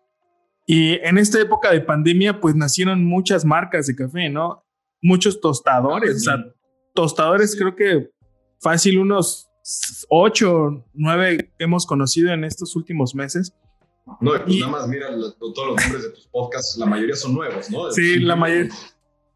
[0.66, 4.64] Y en esta época de pandemia, pues nacieron muchas marcas de café, ¿no?
[5.02, 6.16] Muchos tostadores.
[6.16, 6.44] O sea,
[6.94, 8.10] tostadores creo que
[8.60, 9.48] fácil unos
[10.08, 13.52] ocho, nueve hemos conocido en estos últimos meses.
[14.20, 17.70] No, pues nada más mira todos los nombres de tus podcasts, la mayoría son nuevos,
[17.70, 17.90] ¿no?
[17.92, 18.72] Sí, la mayoría.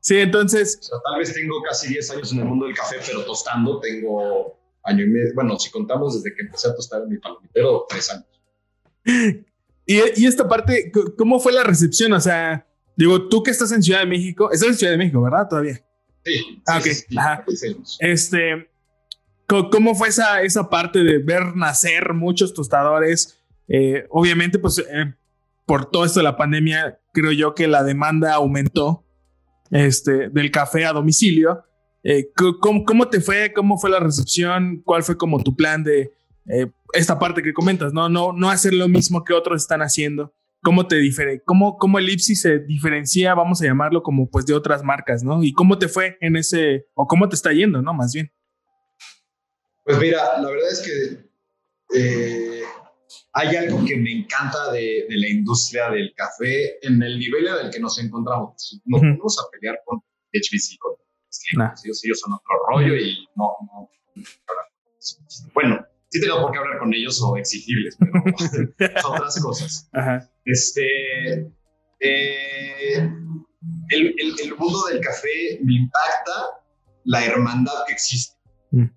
[0.01, 0.79] Sí, entonces.
[0.81, 3.79] O sea, tal vez tengo casi 10 años en el mundo del café, pero tostando
[3.81, 5.35] tengo año y medio.
[5.35, 8.27] Bueno, si contamos desde que empecé a tostar en mi palomitero, tres años.
[9.85, 12.13] Y, y esta parte, ¿cómo fue la recepción?
[12.13, 15.23] O sea, Digo, tú que estás en Ciudad de México, estás en Ciudad de México,
[15.23, 15.49] ¿verdad?
[15.49, 15.81] Todavía.
[16.25, 16.63] Sí.
[16.67, 16.87] Ah, ok.
[17.17, 17.45] Ajá.
[17.99, 18.71] Este,
[19.47, 23.39] ¿cómo fue esa, esa parte de ver nacer muchos tostadores?
[23.69, 25.15] Eh, obviamente, pues eh,
[25.67, 29.05] por todo esto de la pandemia, creo yo que la demanda aumentó
[29.71, 31.65] este, del café a domicilio.
[32.05, 32.31] Eh,
[32.61, 33.53] ¿cómo, ¿cómo, te fue?
[33.53, 34.83] ¿Cómo fue la recepción?
[34.85, 36.13] ¿Cuál fue como tu plan de
[36.93, 37.93] esta parte que comentas?
[37.93, 41.99] No, no, no hacer lo mismo que otros están haciendo cómo te difere, cómo, cómo
[41.99, 45.43] el Ipsy se diferencia, vamos a llamarlo como pues de otras marcas, ¿no?
[45.43, 47.93] Y cómo te fue en ese, o cómo te está yendo, ¿no?
[47.93, 48.33] Más bien.
[49.85, 52.63] Pues mira, la verdad es que eh,
[53.33, 57.73] hay algo que me encanta de, la industria del café en el nivel en el
[57.73, 58.81] que nos encontramos.
[58.85, 59.99] Nos vamos a pelear con
[60.33, 60.95] HBC, con
[61.85, 63.91] ellos, ellos son otro rollo y no, no.
[65.55, 68.13] Bueno, sí tengo por qué hablar con ellos o exigirles, pero
[69.03, 69.91] son otras cosas.
[70.45, 71.51] Este,
[72.01, 72.97] eh,
[73.89, 76.61] el, el, mundo del café me impacta
[77.05, 78.37] la hermandad que existe.
[78.73, 78.91] Mm.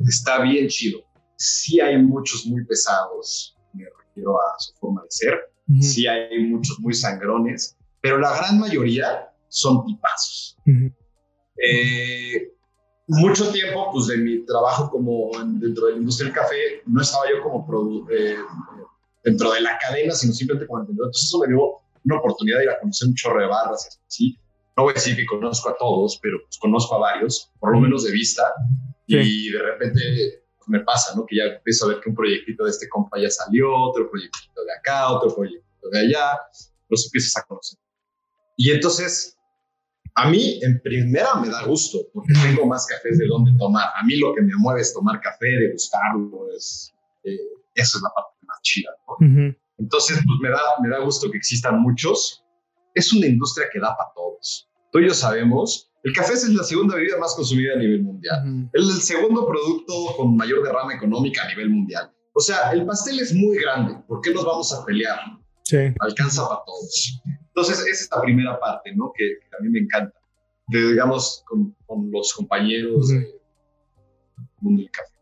[0.00, 1.00] Está bien chido.
[1.36, 5.40] Sí hay muchos muy pesados, me refiero a su forma de ser.
[5.80, 10.58] Sí hay muchos muy sangrones, pero la gran mayoría son tipazos.
[11.56, 12.52] eh,
[13.06, 15.30] mucho tiempo, pues de mi trabajo como
[15.60, 17.66] dentro de la industria del café, no estaba yo como
[18.10, 18.36] eh,
[19.24, 21.08] dentro de la cadena, sino simplemente como entendedor.
[21.08, 24.38] Entonces eso me dio una oportunidad de ir a conocer un chorro de barras, así.
[24.76, 27.80] No voy a decir que conozco a todos, pero pues conozco a varios, por lo
[27.80, 28.42] menos de vista.
[29.06, 30.00] Y de repente
[30.56, 31.26] pues, me pasa, ¿no?
[31.26, 34.64] Que ya empiezo a ver que un proyectito de este compa ya salió, otro proyectito
[34.64, 36.40] de acá, otro proyectito de allá,
[36.88, 37.78] los empiezas a conocer.
[38.56, 39.36] Y entonces
[40.14, 43.88] A mí, en primera, me da gusto porque tengo más cafés de dónde tomar.
[43.96, 46.92] A mí lo que me mueve es tomar café, degustarlo, es,
[47.24, 47.36] eh,
[47.74, 48.90] eso es la parte más chida.
[49.78, 52.44] Entonces, pues me da, me da gusto que existan muchos.
[52.94, 54.68] Es una industria que da para todos.
[54.92, 58.68] Tú y yo sabemos, el café es la segunda bebida más consumida a nivel mundial.
[58.72, 62.12] Es el segundo producto con mayor derrama económica a nivel mundial.
[62.34, 63.94] O sea, el pastel es muy grande.
[64.06, 65.18] ¿Por qué nos vamos a pelear?
[65.62, 65.78] Sí.
[66.00, 67.22] Alcanza para todos.
[67.54, 69.12] Entonces, esa es la primera parte, ¿no?
[69.14, 70.18] Que, a mí me encanta.
[70.68, 71.74] De, digamos, con,
[72.10, 73.34] los compañeros del
[74.60, 75.12] mundo del café.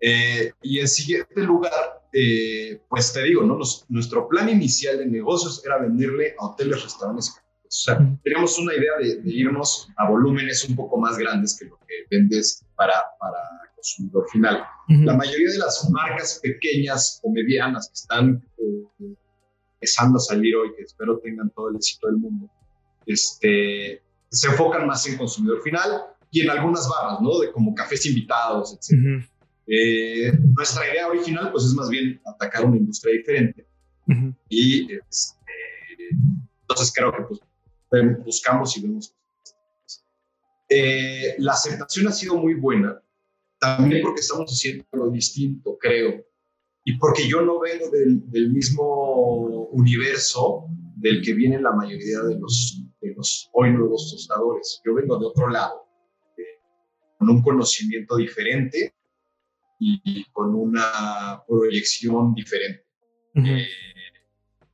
[0.00, 3.58] Eh, y en siguiente lugar, eh, pues te digo, ¿no?
[3.88, 7.34] nuestro plan inicial de negocios era venderle a hoteles, restaurantes.
[7.62, 11.78] O sea, teníamos una idea de, irnos a volúmenes un poco más grandes que lo
[11.86, 13.38] que vendes para, para
[13.76, 14.64] consumidor final.
[14.88, 19.14] La mayoría de las marcas pequeñas o medianas que están eh,
[19.80, 22.50] empezando a salir hoy, que espero tengan todo el éxito del mundo,
[23.06, 27.38] este, se enfocan más en consumidor final y en algunas barras, ¿no?
[27.38, 29.24] De como cafés invitados, etc.
[29.66, 33.66] Eh, nuestra idea original, pues es más bien atacar una industria diferente.
[34.48, 35.36] Y este,
[36.62, 37.40] entonces creo que pues,
[38.24, 39.14] buscamos y vemos.
[40.68, 43.02] Eh, la aceptación ha sido muy buena,
[43.58, 46.24] también porque estamos haciendo lo distinto, creo,
[46.84, 50.66] y porque yo no vengo del, del mismo universo
[50.96, 54.80] del que vienen la mayoría de los, de los hoy nuevos tostadores.
[54.84, 55.86] Yo vengo de otro lado,
[56.36, 56.60] eh,
[57.18, 58.94] con un conocimiento diferente
[59.78, 62.84] y con una proyección diferente.
[63.34, 63.66] Eh,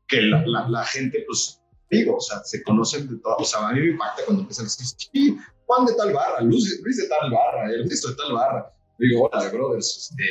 [0.08, 3.36] que la, la, gente, pues, digo, o sea, se conocen de todo.
[3.36, 6.40] O sea, a mí me impacta cuando empiezan a decir, sí, Juan de tal barra,
[6.42, 8.72] Luis, Luis de tal barra, el Ernesto de tal barra.
[8.98, 10.24] Digo, hola, brothers, este,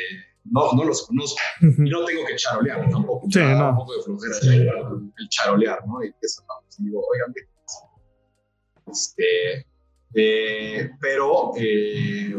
[0.46, 1.40] no, no los conozco.
[1.62, 3.28] Y no tengo que charolear tampoco.
[3.30, 3.70] Sí, no.
[3.70, 6.04] Un poco de flojera el, charolear, ¿no?
[6.04, 6.44] Y eso,
[6.80, 7.34] digo, oigan,
[8.88, 9.66] este,
[10.16, 12.36] eh, pero eh,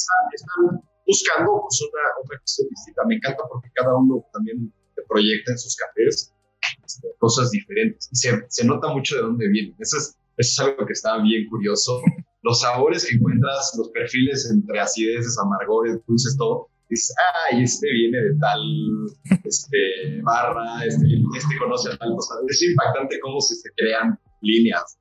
[0.00, 3.04] están buscando pues, una, otra cuestión distinta.
[3.06, 4.72] Me encanta porque cada uno también
[5.08, 6.32] proyecta en sus cafés
[6.84, 9.74] este, cosas diferentes y se, se, nota mucho de dónde vienen.
[9.78, 12.00] Eso es, eso es algo que está bien curioso.
[12.42, 16.68] Los sabores que encuentras, los perfiles entre acideces, amargores, dulces, todo.
[16.88, 17.14] Dices,
[17.52, 18.60] ay, este viene de tal
[19.44, 22.34] este, barra, este, este conoce a tal cosa.
[22.48, 24.98] Es impactante cómo se, se crean líneas.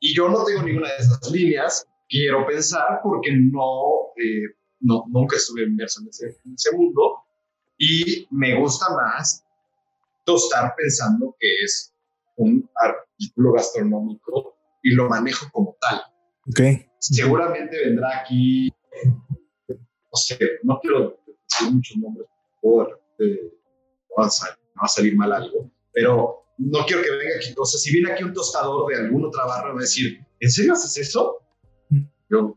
[0.00, 5.36] Y yo no tengo ninguna de esas líneas, quiero pensar, porque no, eh, no nunca
[5.36, 7.16] estuve inmerso en ese, en ese, mundo
[7.78, 9.44] y me gusta más
[10.24, 11.92] tostar pensando que es
[12.36, 16.02] un artículo gastronómico y lo manejo como tal.
[16.48, 16.86] Okay.
[16.98, 18.70] Seguramente vendrá aquí,
[19.68, 22.26] no sé, no quiero decir muchos nombres,
[22.60, 23.00] por
[24.18, 28.12] va, a salir, mal algo, pero no quiero que venga aquí, o sea, si viene
[28.12, 31.38] aquí un tostador de alguna otra barra, va a decir, ¿en serio haces eso?
[32.28, 32.56] Yo,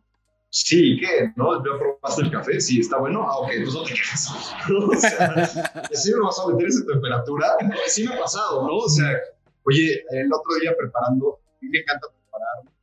[0.50, 1.32] sí, ¿qué?
[1.36, 1.64] ¿No?
[1.66, 2.62] ¿Yo probaste el café?
[2.62, 3.24] Sí, está bueno.
[3.24, 4.30] Ah, ok, entonces no te quejes.
[4.70, 5.48] o sea,
[5.92, 7.48] ¿sí me vas a meter esa temperatura?
[7.88, 8.78] Sí me ha pasado, ¿no?
[8.78, 9.18] O sea,
[9.66, 12.74] oye, el otro día preparando, mí me encanta preparar.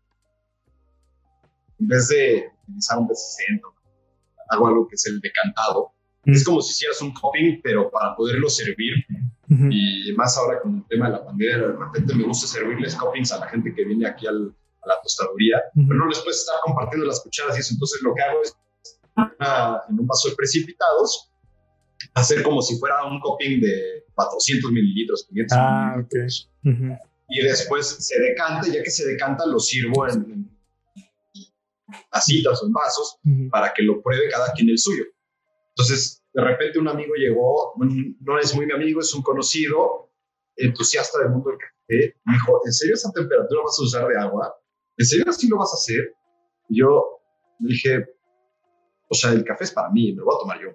[1.79, 3.61] En vez de utilizar un B60,
[4.51, 5.93] hago algo que es el decantado.
[6.25, 8.93] Es como si hicieras un cupping, pero para poderlo servir.
[9.49, 13.33] Y más ahora con el tema de la pandemia, de repente me gusta servirles cuppings
[13.33, 16.57] a la gente que viene aquí al, a la tostaduría, pero no les puedes estar
[16.63, 17.75] compartiendo las cucharas y eso.
[17.75, 18.57] Entonces lo que hago es,
[19.89, 21.33] en un vaso de precipitados,
[22.15, 25.97] hacer como si fuera un coping de 400 mililitros, 500 ah,
[27.31, 30.51] Y después se decanta, ya que se decanta, lo sirvo en,
[32.11, 33.19] tacitas o en vasos
[33.51, 35.05] para que lo pruebe cada quien el suyo.
[35.71, 37.75] Entonces, de repente un amigo llegó,
[38.21, 40.11] no es muy mi amigo, es un conocido,
[40.57, 44.19] entusiasta del mundo del café, me dijo, ¿en serio esa temperatura vas a usar de
[44.19, 44.55] agua?
[44.97, 46.15] ¿en serio así lo vas a hacer?
[46.69, 47.21] Y yo
[47.59, 48.07] dije,
[49.09, 50.71] o sea, el café es para mí, me lo voy a tomar yo.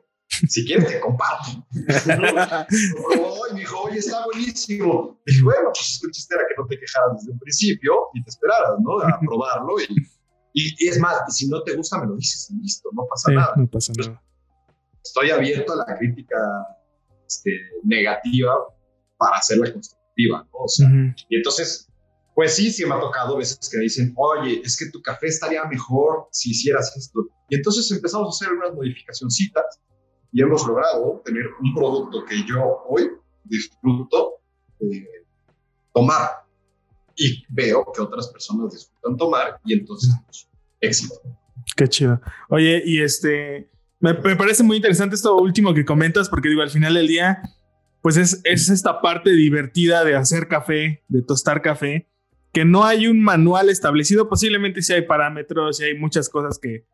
[0.48, 1.66] Si quieres, te comparto.
[1.72, 5.20] y me dijo, oye, está buenísimo.
[5.26, 8.24] Y dije, bueno, pues el chiste era que no te quejaras desde un principio y
[8.24, 9.00] te esperaras, ¿no?
[9.00, 9.76] A probarlo.
[10.54, 13.32] Y, y, es más, si no te gusta, me lo dices y listo, no pasa
[13.32, 13.54] nada.
[13.56, 14.22] No pasa nada.
[15.04, 16.38] Estoy abierto a la crítica
[17.28, 17.52] este,
[17.84, 18.56] negativa
[19.18, 20.60] para hacerla constructiva, ¿no?
[20.60, 20.90] O sea,
[21.30, 21.90] y entonces
[22.36, 25.64] pues sí, sí me ha tocado veces que dicen, oye, es que tu café estaría
[25.66, 27.22] mejor si hicieras esto.
[27.50, 29.80] Y entonces empezamos a hacer unas modificacioncitas
[30.36, 33.10] y hemos logrado tener un producto que yo hoy
[33.46, 34.34] disfruto
[34.82, 35.08] eh,
[35.94, 36.30] tomar
[37.16, 40.50] y veo que otras personas disfrutan tomar y entonces pues,
[40.82, 41.16] éxito.
[41.78, 42.20] Qué chido.
[42.50, 43.70] Oye, y este,
[44.02, 47.42] me, me, parece muy interesante esto último que comentas porque digo, al final del día,
[48.02, 52.10] pues es, es esta parte divertida de hacer café, de tostar café
[52.52, 56.86] que no hay un manual establecido, posiblemente sí hay parámetros y hay muchas cosas que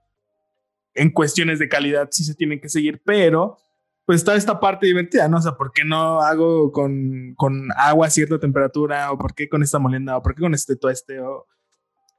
[0.94, 3.58] en cuestiones de calidad sí se tienen que seguir, pero
[4.06, 5.38] pues está esta parte divertida, ¿no?
[5.38, 9.12] O sea, ¿por qué no hago con, con agua a cierta temperatura?
[9.12, 10.18] ¿O por qué con esta molienda?
[10.18, 11.20] ¿O por qué con este tueste?
[11.20, 11.48] O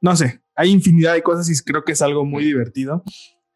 [0.00, 3.04] no sé, hay infinidad de cosas y creo que es algo muy divertido.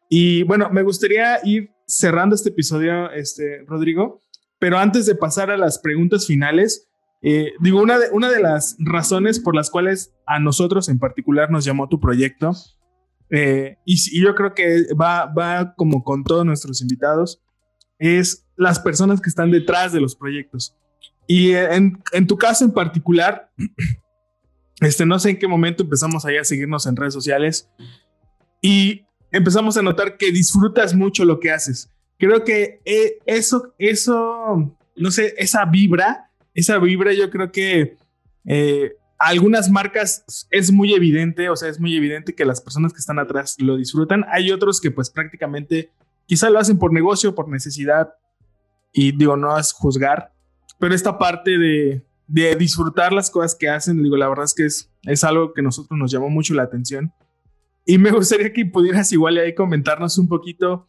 [0.09, 4.21] Y bueno, me gustaría ir cerrando este episodio, este, Rodrigo,
[4.59, 6.87] pero antes de pasar a las preguntas finales,
[7.21, 11.51] eh, digo, una de, una de las razones por las cuales a nosotros en particular
[11.51, 12.53] nos llamó tu proyecto,
[13.29, 17.41] eh, y, y, yo creo que va, va como con todos nuestros invitados,
[17.99, 20.75] es las personas que están detrás de los proyectos.
[21.27, 23.51] Y en, en tu caso en particular,
[24.81, 27.69] este, no sé en qué momento empezamos ahí a seguirnos en redes sociales
[28.61, 31.91] y empezamos a notar que disfrutas mucho lo que haces.
[32.17, 37.97] Creo que eh, eso, eso, no sé, esa vibra, esa vibra yo creo que
[38.45, 42.99] eh, algunas marcas es muy evidente, o sea, es muy evidente que las personas que
[42.99, 44.25] están atrás lo disfrutan.
[44.31, 45.91] Hay otros que pues prácticamente
[46.27, 48.13] Quizá lo hacen por negocio, por necesidad,
[48.91, 50.33] y digo, no es juzgar,
[50.77, 54.65] pero esta parte de, de disfrutar las cosas que hacen, digo, la verdad es que
[54.65, 57.13] es, es algo que a nosotros nos llamó mucho la atención.
[57.85, 60.85] Y me gustaría que pudieras igual ahí comentarnos un poquito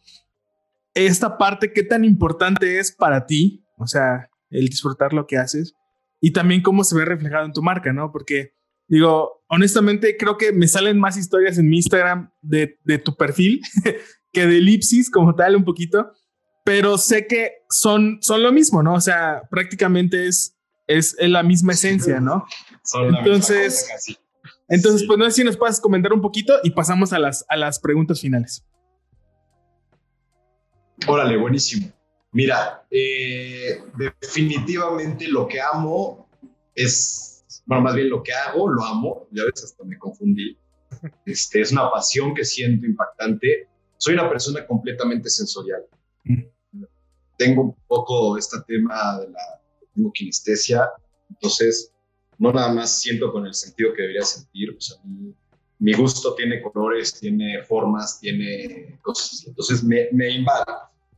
[0.93, 5.73] esta parte, qué tan importante es para ti, o sea, el disfrutar lo que haces,
[6.21, 8.11] y también cómo se ve reflejado en tu marca, ¿no?
[8.11, 8.53] Porque,
[8.87, 13.61] digo, honestamente creo que me salen más historias en mi Instagram de, de tu perfil
[14.31, 16.11] que de elipsis como tal un poquito,
[16.63, 18.93] pero sé que son, son lo mismo, ¿no?
[18.93, 20.57] O sea, prácticamente es,
[20.87, 22.45] es, la misma esencia, ¿no?
[23.19, 24.17] entonces,
[24.67, 27.57] entonces pues no sé si nos puedes comentar un poquito y pasamos a las, a
[27.57, 28.65] las preguntas finales.
[31.07, 31.91] Órale, buenísimo.
[32.31, 36.29] Mira, eh, definitivamente lo que amo
[36.75, 40.57] es, bueno, más bien lo que hago, lo amo, ya ves, hasta me confundí.
[41.25, 43.69] Este, es una pasión que siento impactante
[43.99, 45.85] soy una persona completamente sensorial.
[46.23, 46.43] Mm.
[47.37, 49.39] Tengo un poco este tema de la
[49.93, 50.89] tengo kinestesia,
[51.29, 51.93] entonces
[52.37, 54.97] no nada más siento con el sentido que debería sentir, o sea,
[55.79, 60.63] mi, gusto tiene colores, tiene formas, tiene cosas, entonces me, me invade.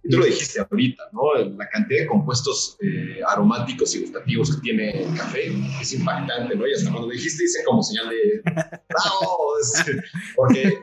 [0.04, 1.34] Y tú lo dijiste ahorita, ¿no?
[1.58, 6.68] La cantidad de compuestos eh, aromáticos y gustativos que tiene el café es impactante, ¿no?
[6.68, 9.54] Y hasta cuando lo dijiste hice como señal de ¡Bravo!
[10.36, 10.74] Porque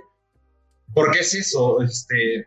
[0.94, 2.46] porque es eso, este,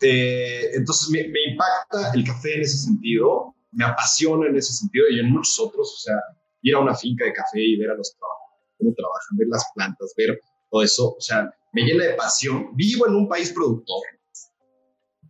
[0.00, 5.32] entonces me, impacta el café en ese sentido, me apasiona en ese sentido y en
[5.32, 6.14] muchos otros, o sea,
[6.62, 9.64] ir a una finca de café y ver a los trabajadores, cómo trabajan, ver las
[9.74, 12.70] plantas, ver todo eso, o sea, me llena de pasión.
[12.74, 14.02] Vivo en un país productor,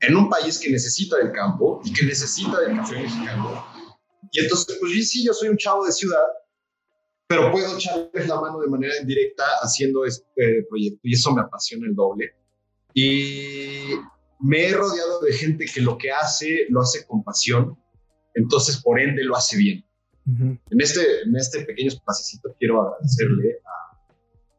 [0.00, 3.64] en un país que necesita del campo y que necesita del café mexicano.
[4.32, 6.24] Y entonces, pues sí, yo soy un chavo de ciudad,
[7.28, 11.86] pero puedo echarles la mano de manera indirecta haciendo este proyecto y eso me apasiona
[11.86, 12.34] el doble.
[12.94, 13.94] Y
[14.40, 17.76] me he rodeado de gente que lo que hace lo hace con pasión,
[18.34, 19.84] entonces por ende lo hace bien.
[20.26, 23.96] en, este, en este pequeño espacito quiero agradecerle a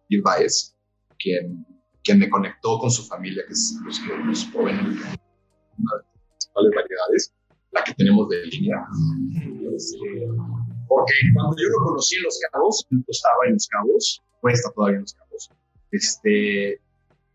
[0.09, 0.75] Gil Baez,
[1.19, 1.65] quien,
[2.03, 4.97] quien me conectó con su familia, que es los que nos proveen
[5.77, 7.33] una de las principales variedades,
[7.71, 8.77] la que tenemos de línea.
[9.75, 10.27] Este,
[10.87, 15.01] porque cuando yo lo conocí en Los Cabos, estaba en Los Cabos, está todavía en
[15.01, 15.49] Los Cabos,
[15.91, 16.81] este,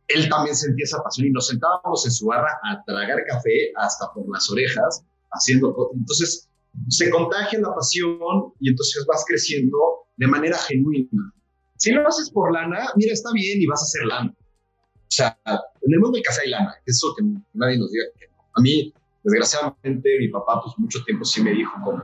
[0.09, 4.12] él también sentía esa pasión y nos sentábamos en su barra a tragar café hasta
[4.12, 6.49] por las orejas, haciendo Entonces,
[6.88, 8.18] se contagia la pasión
[8.61, 9.78] y entonces vas creciendo
[10.16, 11.32] de manera genuina.
[11.76, 14.34] Si lo haces por lana, mira, está bien y vas a hacer lana.
[14.34, 17.24] O sea, en el mundo del café hay lana, eso que
[17.55, 18.32] nadie nos diga que.
[18.55, 18.92] A mí,
[19.22, 22.03] desgraciadamente, mi papá, pues mucho tiempo sí me dijo como,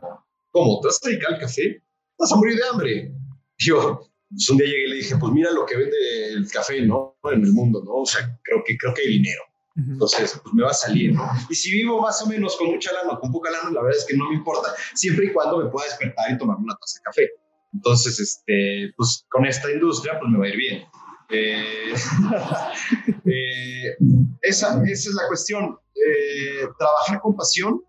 [0.51, 0.81] ¿cómo?
[0.81, 1.83] ¿Te vas a dedicar al café?
[2.19, 3.13] Vas a morir de hambre.
[3.59, 6.81] Yo, pues un día llegué y le dije, pues mira lo que vende el café,
[6.83, 7.17] ¿no?
[7.25, 8.03] En el mundo, ¿no?
[8.03, 9.43] O sea, creo que, creo que hay dinero.
[9.77, 11.25] Entonces, pues me va a salir, ¿no?
[11.49, 13.97] Y si vivo más o menos con mucha lana o con poca lana, la verdad
[13.97, 16.99] es que no me importa, siempre y cuando me pueda despertar y tomar una taza
[16.99, 17.31] de café.
[17.73, 20.85] Entonces, este, pues con esta industria, pues me va a ir bien.
[21.31, 21.93] Eh,
[23.27, 23.97] eh,
[24.43, 25.79] esa, esa es la cuestión.
[25.95, 27.83] Eh, trabajar con pasión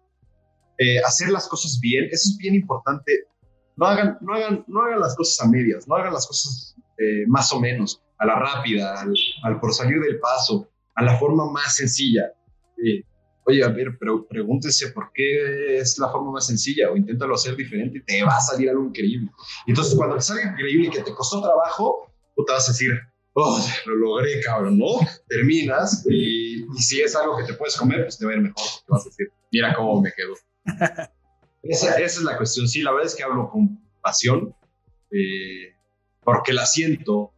[1.06, 3.12] hacer las cosas bien, eso es bien importante.
[3.76, 6.74] No hagan, no hagan, no hagan las cosas a medias, no hagan las cosas
[7.28, 9.02] más o menos, a la rápida,
[9.44, 12.32] al, por salir del paso, a la forma más sencilla.
[13.46, 17.58] Oye, a ver, pero pregúntese por qué es la forma más sencilla o inténtalo hacer
[17.58, 19.30] diferente y te va a salir algo increíble.
[19.68, 22.92] Entonces, cuando te salga increíble y que te costó trabajo, tú te vas a decir,
[23.34, 25.00] oh, lo logré, cabrón, ¿no?
[25.28, 28.42] Terminas y, y, si es algo que te puedes comer, pues te va a ir
[28.42, 28.64] mejor.
[28.86, 30.34] Te vas a decir, mira cómo me quedo
[31.64, 32.68] esa, es la cuestión.
[32.68, 34.56] Sí, la verdad es que hablo con pasión.
[35.12, 35.74] Eh,
[36.24, 37.34] porque la siento.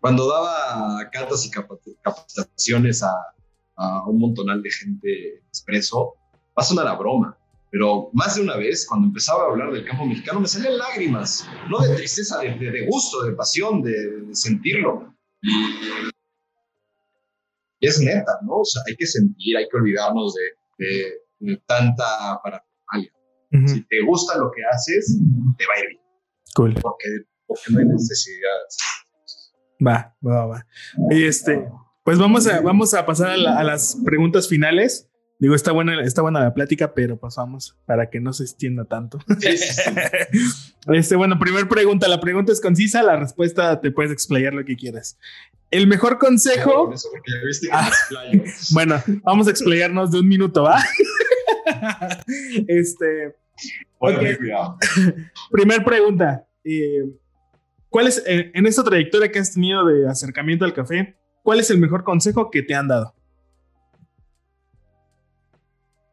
[0.00, 3.12] Cuando daba catas y capacitaciones a,
[3.76, 6.14] a un montonal de gente expreso,
[6.58, 7.36] va a sonar a broma,
[7.70, 11.46] pero más de una vez, cuando empezaba a hablar del campo mexicano, me salían lágrimas,
[11.68, 15.14] no de tristeza, de, de, gusto, de pasión, de, sentirlo.
[15.42, 16.10] Y
[17.86, 18.58] es neta, ¿no?
[18.58, 20.52] O sea, hay que sentir, hay que olvidarnos de,
[21.66, 23.12] tanta parafernalia.
[23.66, 25.18] Si te gusta lo que haces,
[25.56, 26.00] te va a ir bien.
[26.54, 26.74] Cool.
[26.80, 27.08] Porque,
[27.46, 28.58] porque no hay necesidad.
[29.84, 30.66] Va, va, va.
[31.10, 31.68] Y este,
[32.04, 35.09] pues vamos a, vamos a pasar a, a las preguntas finales.
[35.40, 39.18] Digo, está buena, está buena la plática, pero pasamos para que no se extienda tanto.
[40.92, 42.08] este, bueno, primer pregunta.
[42.08, 45.18] La pregunta es concisa, la respuesta te puedes explayar lo que quieras.
[45.70, 46.92] El mejor consejo.
[47.72, 47.90] Ah,
[48.72, 50.78] bueno, vamos a explayarnos de un minuto, ¿va?
[52.68, 53.34] este.
[55.50, 56.46] Primer pregunta.
[56.64, 57.04] Eh,
[57.88, 61.70] ¿Cuál es, eh, en esta trayectoria que has tenido de acercamiento al café, cuál es
[61.70, 63.14] el mejor consejo que te han dado?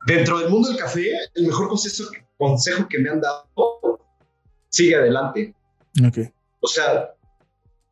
[0.08, 1.06] Dentro del mundo del café,
[1.36, 4.00] el mejor consejo, consejo que me han dado,
[4.70, 5.54] sigue adelante.
[6.08, 6.30] Okay.
[6.62, 7.14] O sea,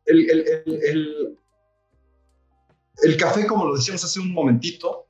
[0.06, 1.38] el, el,
[3.02, 5.06] el, café, como lo decíamos hace un momentito,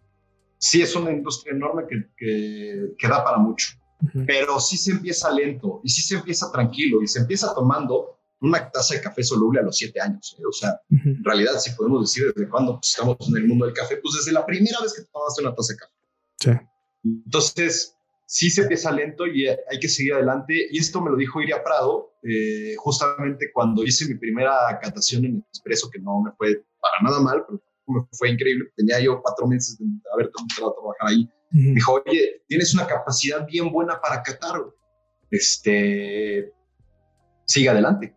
[0.59, 2.09] sí es una industria enorme que,
[2.99, 3.69] que, da para mucho,
[4.27, 8.69] pero sí se empieza lento y sí se empieza tranquilo y se empieza tomando una
[8.69, 10.35] taza de café soluble a los siete años.
[10.41, 10.43] ¿eh?
[10.49, 13.75] O sea, en realidad, si podemos decir desde cuándo pues, estamos en el mundo del
[13.75, 15.93] café, pues desde la primera vez que tomaste una taza de café.
[16.41, 16.76] Sí.
[17.25, 17.97] Entonces,
[18.27, 20.67] sí se empieza lento y hay que seguir adelante.
[20.71, 25.45] Y esto me lo dijo Iria Prado, eh, justamente cuando hice mi primera catación en
[25.49, 28.67] Expreso, que no me fue para nada mal, pero me fue increíble.
[28.77, 31.31] Tenía yo cuatro meses de haber empezado a trabajar ahí.
[31.51, 34.61] Dijo, oye, tienes una capacidad bien buena para catar.
[35.31, 36.53] Este,
[37.47, 38.15] sigue adelante.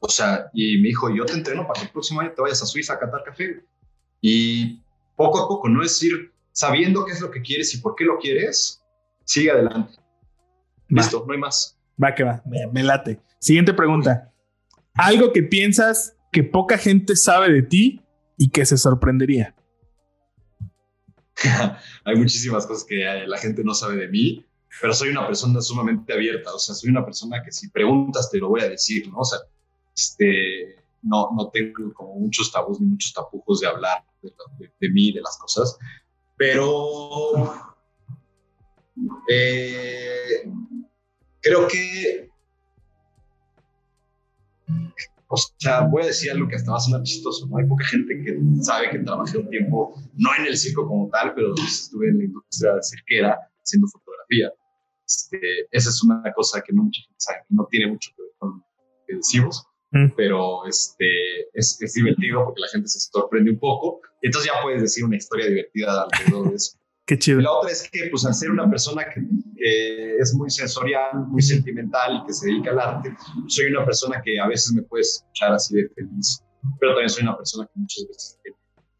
[0.00, 2.62] O sea, y me dijo, yo te entreno para que el próximo año te vayas
[2.62, 3.64] a Suiza a catar café.
[4.20, 4.82] Y
[5.16, 8.04] poco a poco, no es decir, sabiendo qué es lo que quieres y por qué
[8.04, 8.82] lo quieres,
[9.24, 9.98] sigue adelante.
[10.88, 11.78] Listo, no hay más.
[12.02, 12.42] Va que va,
[12.72, 13.20] me, late.
[13.40, 14.32] Siguiente pregunta.
[14.94, 18.00] Algo que piensas que poca gente sabe de ti
[18.38, 19.54] y que se sorprendería.
[22.04, 24.46] hay muchísimas cosas que la gente no sabe de mí,
[24.80, 28.38] pero soy una persona sumamente abierta, o sea, soy una persona que si preguntas te
[28.38, 29.18] lo voy a decir, ¿no?
[29.18, 29.40] O sea,
[29.96, 34.90] este, no, no tengo como muchos tabús ni muchos tapujos de hablar de, de, de
[34.90, 35.76] mí, de las cosas.
[36.36, 37.54] Pero
[39.28, 40.50] eh,
[41.40, 42.30] creo que,
[45.28, 47.58] o sea, voy a decir algo que hasta va a sonar chistoso, ¿no?
[47.58, 51.34] Hay poca gente que sabe que trabajé un tiempo, no en el circo como tal,
[51.34, 54.52] pero estuve en la industria cirquera haciendo fotografía.
[55.06, 55.38] Este,
[55.70, 58.50] esa es una cosa que no mucha gente sabe, no tiene mucho que ver con
[58.58, 58.64] lo
[59.06, 59.66] que decimos.
[59.94, 60.12] Mm.
[60.16, 61.06] pero este,
[61.52, 65.04] es, es, divertido porque la gente se sorprende un poco y entonces ya puedes decir
[65.04, 66.76] una historia divertida alrededor de eso.
[67.06, 67.40] Qué chido.
[67.40, 69.20] La otra es que, pues, al ser una persona que,
[70.18, 73.14] es muy sensorial, muy sentimental y que se dedica al arte,
[73.46, 76.42] soy una persona que a veces me puede escuchar así de feliz,
[76.80, 78.38] pero también soy una persona que muchas veces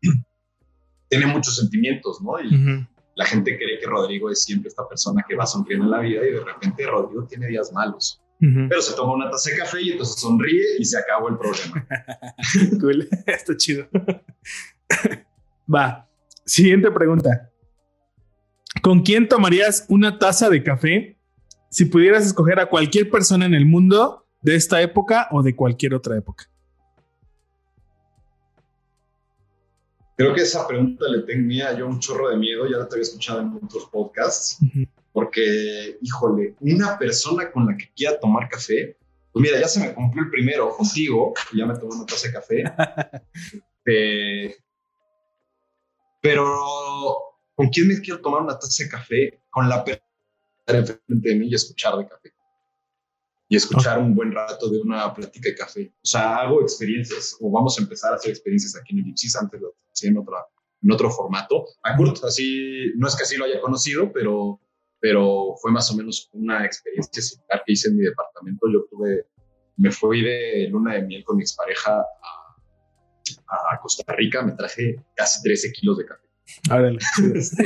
[1.09, 2.41] tiene, muchos sentimientos, ¿no?
[2.41, 2.87] Y
[3.17, 6.27] la gente cree que Rodrigo es siempre esta persona que va sonriendo en la vida
[6.27, 9.91] y de repente Rodrigo tiene días malos pero se toma una taza de café y
[9.91, 11.87] entonces sonríe y se acabó el problema.
[12.81, 13.89] cool, está chido.
[15.73, 16.09] Va,
[16.45, 17.51] siguiente pregunta.
[18.83, 21.19] ¿Con quién tomarías una taza de café
[21.71, 25.95] si pudieras escoger a cualquier persona en el mundo de esta época o de cualquier
[25.95, 26.51] otra época?
[30.17, 33.03] Creo que esa pregunta le tenía yo un chorro de miedo, ya la te había
[33.03, 34.59] escuchado en otros podcasts
[35.15, 38.99] porque, híjole, una persona con la que quiera tomar café,
[39.31, 42.35] pues mira, ya se me cumplió el primero contigo, ya me tomé una taza de
[42.35, 42.65] café.
[43.87, 44.57] Eh,
[46.23, 46.57] pero,
[47.55, 49.43] ¿con quién me quiero tomar una taza de café?
[49.51, 50.09] Con la persona
[50.69, 52.33] enfrente de mí y escuchar de café.
[53.47, 55.93] Y escuchar un buen rato de una plática de café.
[55.97, 59.37] O sea, hago experiencias, o vamos a empezar a hacer experiencias aquí en el Ipsis,
[59.37, 60.39] antes lo hacía en, otra,
[60.83, 61.67] en otro formato.
[61.83, 64.61] A Kurt, así, no es que así lo haya conocido, pero
[65.05, 68.67] pero fue más o menos una experiencia similar que hice en mi departamento.
[68.73, 69.27] Yo tuve,
[69.77, 74.97] me fui de luna de miel con mi expareja a, a Costa Rica, me traje
[75.15, 76.25] casi 13 kilos de café.
[77.35, 77.65] Este,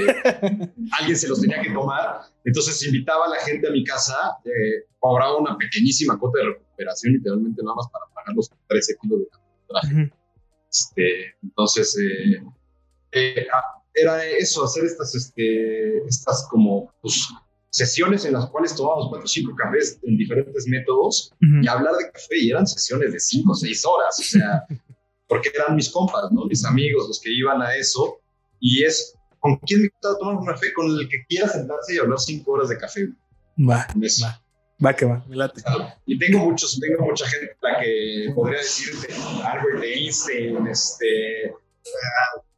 [0.99, 4.89] alguien se los tenía que tomar, entonces invitaba a la gente a mi casa, eh,
[4.99, 9.26] cobraba una pequeñísima cuota de recuperación, literalmente nada más para pagar los 13 kilos de
[9.70, 10.12] café.
[10.72, 12.43] este, entonces, eh,
[13.12, 17.28] eh, ah, era eso, hacer estas, este, estas como, pues,
[17.70, 22.11] sesiones en las cuales tomábamos cuatro o cinco cafés en diferentes métodos y hablar de
[22.11, 24.64] café y eran sesiones de cinco o seis horas, o sea,
[25.28, 26.47] porque eran mis compas, ¿no?
[26.47, 28.20] Mis amigos, los que iban a eso
[28.61, 31.99] y es con quién me gusta tomar un café, con el que quiera sentarse y
[31.99, 33.09] hablar cinco horas de café.
[33.59, 34.43] Va, va.
[34.84, 35.61] Va que va, me late.
[36.07, 39.12] Y tengo muchos, tengo mucha gente la que podría decirte
[39.45, 41.53] Albert Einstein, este,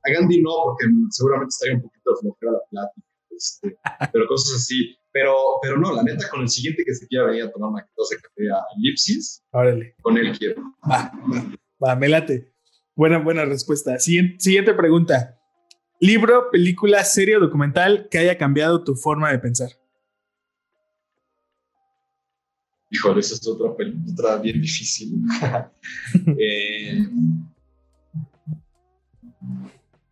[0.02, 3.78] a Gandhi no, porque seguramente estaría un poquito flojera la plática, este,
[4.12, 4.96] pero cosas así.
[5.12, 7.82] Pero, pero no, la neta, con el siguiente que se quiera venir a tomar una
[7.82, 9.96] de café a Ellipsis, Órale.
[10.02, 10.62] con él quiero.
[10.88, 11.52] Va, va,
[11.84, 12.54] va, me late.
[12.94, 13.98] Buena, buena respuesta.
[13.98, 15.36] Siguiente, siguiente pregunta.
[15.98, 19.70] Libro, película, serie o documental que haya cambiado tu forma de pensar.
[22.90, 25.22] Híjole, esa es otra, otra bien difícil.
[26.38, 27.06] eh,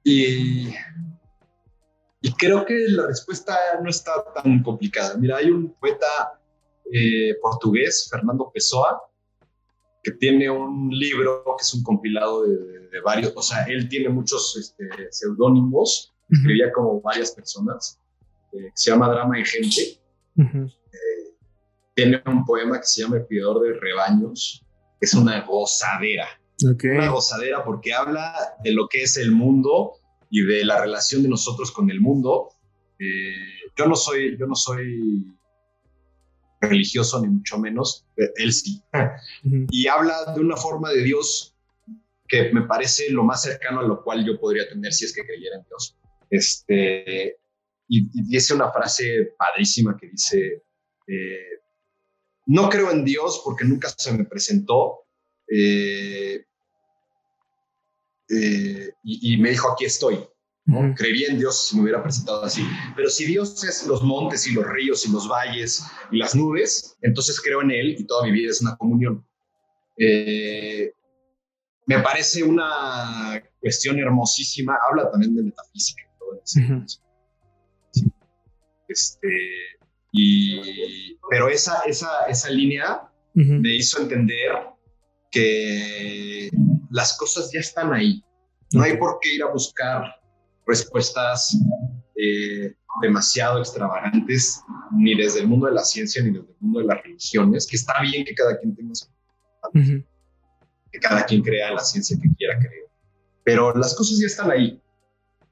[0.09, 0.75] y,
[2.23, 5.17] y, creo que la respuesta no está tan complicada.
[5.17, 6.39] Mira, hay un poeta
[6.91, 9.03] eh, portugués, Fernando Pessoa,
[10.03, 14.57] que tiene un libro que es un compilado de, varios, o sea, él tiene muchos
[14.57, 18.01] este, seudónimos, escribía como varias personas,
[18.53, 20.01] eh, se llama Drama en Gente.
[20.37, 21.35] Eh,
[21.95, 24.65] tiene un poema que se llama El cuidador de rebaños,
[24.99, 26.27] que es una gozadera.
[26.63, 28.35] Una gozadera porque habla
[28.65, 29.93] de lo que es el mundo
[30.31, 32.51] y de la relación de nosotros con el mundo.
[32.99, 33.33] Eh,
[33.77, 35.25] yo no soy, yo no soy
[36.61, 38.83] religioso ni mucho menos, él sí.
[39.71, 41.55] Y habla de una forma de Dios
[42.27, 45.25] que me parece lo más cercano a lo cual yo podría tener si es que
[45.25, 45.97] creyera en Dios.
[46.29, 47.39] Este,
[47.89, 50.63] y, dice una frase padrísima que dice,
[51.07, 51.61] eh,
[52.47, 55.07] no creo en Dios porque nunca se me presentó.
[55.51, 56.45] Eh,
[58.31, 60.21] eh, y, me dijo, aquí estoy.
[60.67, 60.95] ¿no?
[60.95, 62.63] Creería en Dios si me hubiera presentado así.
[62.95, 66.97] Pero si Dios es los montes y los ríos y los valles y las nubes,
[67.01, 69.27] entonces creo en Él y toda mi vida es una comunión.
[69.97, 70.93] Eh,
[71.87, 74.77] me parece una cuestión hermosísima.
[74.89, 76.03] Habla también de metafísica.
[78.89, 79.29] Este,
[80.13, 83.03] y, pero esa, esa, esa línea
[83.35, 84.53] me hizo entender
[85.31, 86.51] que
[86.91, 88.23] las cosas ya están ahí.
[88.73, 90.03] No hay por qué ir a buscar
[90.67, 91.57] respuestas
[92.15, 94.63] eh, demasiado extravagantes,
[94.93, 97.77] ni desde el mundo de la ciencia, ni desde el mundo de las religiones, que
[97.77, 99.07] está bien que cada quien tenga su...
[100.91, 102.89] Que cada quien crea la ciencia que quiera creer.
[103.45, 104.81] Pero las cosas ya están ahí.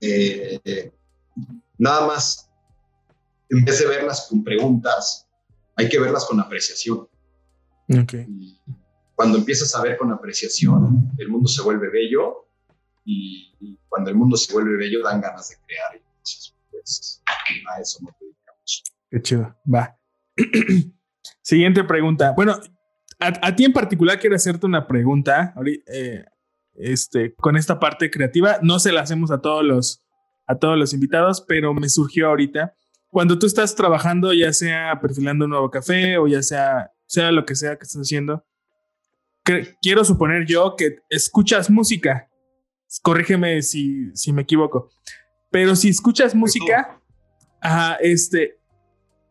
[0.01, 0.93] Eh,
[1.79, 2.51] nada más,
[3.51, 5.27] en vez de verlas con preguntas,
[5.77, 7.09] hay que verlas con apreciación.
[7.89, 8.27] Okay
[9.17, 12.47] cuando empiezas a ver con apreciación, el mundo se vuelve bello
[13.05, 15.95] y, cuando el mundo se vuelve bello dan ganas de crear.
[15.95, 18.83] Entonces, pues a eso nos dedicamos.
[19.11, 19.57] Qué chido.
[19.73, 19.99] Va.
[21.43, 22.33] Siguiente pregunta.
[22.33, 22.61] Bueno,
[23.19, 25.55] a, ti en particular quiero hacerte una pregunta.
[25.87, 26.25] Eh,
[26.75, 30.05] este, con esta parte creativa, no se la hacemos a todos los,
[30.47, 32.75] a todos los invitados, pero me surgió ahorita.
[33.09, 37.47] Cuando tú estás trabajando, ya sea perfilando un nuevo café o ya sea, sea lo
[37.47, 38.45] que sea que estés haciendo,
[39.81, 42.29] quiero suponer yo que escuchas música.
[43.03, 44.91] Corrígeme si, si me equivoco.
[45.51, 47.01] Pero si escuchas música,
[48.01, 48.59] este,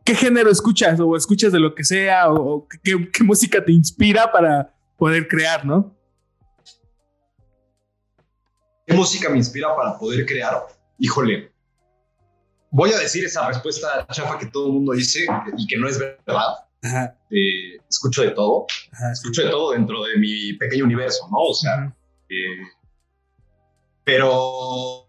[0.03, 0.99] ¿qué género escuchas?
[0.99, 5.95] O escuchas de lo que sea, o, qué, música te inspira para poder crear, ¿no?
[8.87, 10.63] ¿Qué música me inspira para poder crear?
[10.99, 11.51] Híjole,
[12.71, 15.25] voy a decir esa respuesta chafa que todo el mundo dice
[15.57, 16.64] y que no es verdad.
[17.31, 18.67] Eh, escucho de todo,
[19.11, 21.37] escucho de todo dentro de mi pequeño universo, ¿no?
[21.37, 21.95] O sea,
[22.29, 22.61] eh,
[24.03, 25.07] pero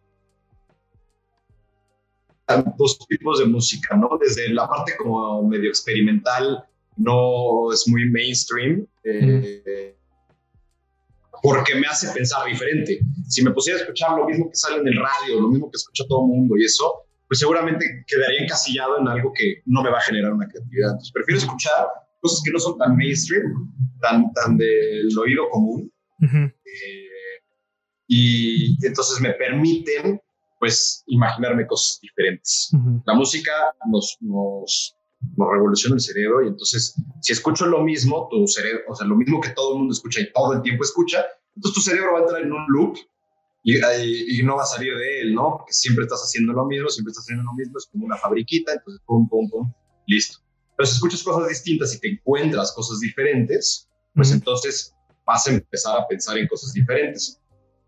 [2.78, 4.08] dos tipos de música, ¿no?
[4.20, 6.64] Desde la parte como medio experimental,
[6.96, 9.94] no es muy mainstream, eh,
[11.42, 13.00] porque me hace pensar diferente.
[13.28, 15.76] Si me pusiera a escuchar lo mismo que sale en el radio, lo mismo que
[15.76, 19.90] escucha todo el mundo y eso, pues seguramente quedaría encasillado en algo que no me
[19.90, 20.90] va a generar una creatividad.
[20.90, 21.86] Entonces prefiero escuchar
[22.20, 25.92] cosas que no son tan mainstream, tan, tan del oído común.
[26.22, 27.06] Eh,
[28.08, 30.20] y entonces me permiten,
[30.60, 32.70] pues, imaginarme cosas diferentes.
[33.04, 33.52] La música
[33.90, 34.94] nos, nos,
[35.36, 39.16] nos, revoluciona el cerebro y entonces, si escucho lo mismo, tu cerebro, o sea, lo
[39.16, 41.24] mismo que todo el mundo escucha y todo el tiempo escucha,
[41.56, 42.96] entonces tu cerebro va a entrar en un loop
[43.68, 45.56] y, no va a salir de él, ¿no?
[45.58, 48.72] Porque siempre estás haciendo lo mismo, siempre estás haciendo lo mismo, es como una fabriquita,
[48.72, 49.72] entonces pum, pum, pum,
[50.06, 50.38] listo.
[50.76, 54.94] Pero si escuchas cosas distintas y te encuentras cosas diferentes, pues entonces
[55.24, 57.40] vas a empezar a pensar en cosas diferentes.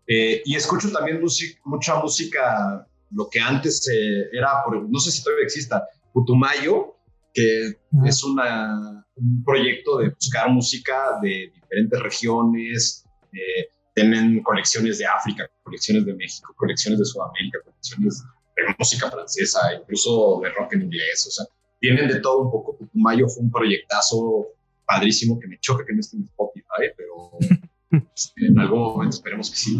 [0.05, 1.21] Eh, y escucho también
[1.63, 6.97] mucha música, lo que antes eh, era, por, no sé si todavía exista, Putumayo,
[7.33, 13.05] que es una, un proyecto de buscar música de diferentes regiones.
[13.31, 18.23] Eh, tienen colecciones de África, colecciones de México, colecciones de Sudamérica, colecciones
[18.55, 21.25] de música francesa, incluso de rock en inglés.
[21.27, 21.45] O sea,
[21.79, 22.77] tienen de todo un poco.
[22.93, 24.47] Mayo fue un proyectazo
[24.85, 27.37] padrísimo que me choca que no esté en Spotify, pero
[28.15, 29.79] este, en algún momento esperemos que sí.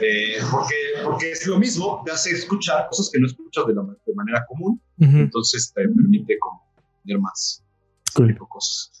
[0.00, 3.82] Eh, porque, porque es lo mismo, te hace escuchar cosas que no escuchas de, la,
[3.82, 6.62] de manera común, entonces te permite como
[7.02, 7.64] tener más
[8.14, 8.92] tipo cosas.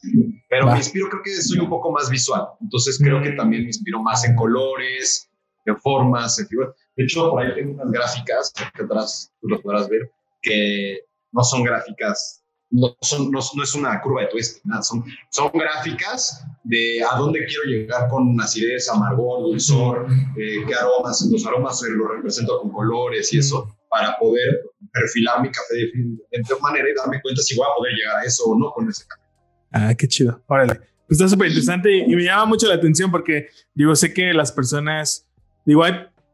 [0.48, 3.36] Pero me inspiro, creo que soy un poco más visual, entonces creo que mm.
[3.36, 5.30] también me inspiro más en colores,
[5.64, 6.74] en formas, en figuras.
[6.96, 10.10] De hecho, por ahí tengo unas gráficas que atrás tú lo podrás ver,
[10.42, 11.00] que
[11.32, 12.44] no son gráficas
[12.74, 17.44] no, son, no, es una curva de twist, nada, son, son gráficas de a dónde
[17.46, 23.32] quiero llegar con acidez, amargor, dulzor, eh, qué aromas, los aromas los represento con colores
[23.32, 24.62] y eso, para poder
[24.92, 28.24] perfilar mi café de diferente manera y darme cuenta si voy a poder llegar a
[28.24, 29.22] eso o no con ese café.
[29.70, 30.42] Ah, qué chido.
[30.48, 30.74] Órale.
[31.06, 34.50] Pues está súper interesante y me llama mucho la atención porque, digo, sé que las
[34.50, 35.28] personas,
[35.64, 35.84] digo,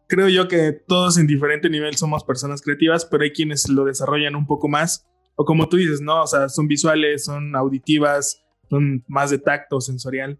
[0.08, 4.36] creo yo que todos en diferente nivel somos personas creativas, pero hay quienes lo desarrollan
[4.36, 5.06] un poco más
[5.40, 6.22] o como tú dices, ¿no?
[6.22, 10.38] O sea, son visuales, son auditivas, son más de tacto, sensorial.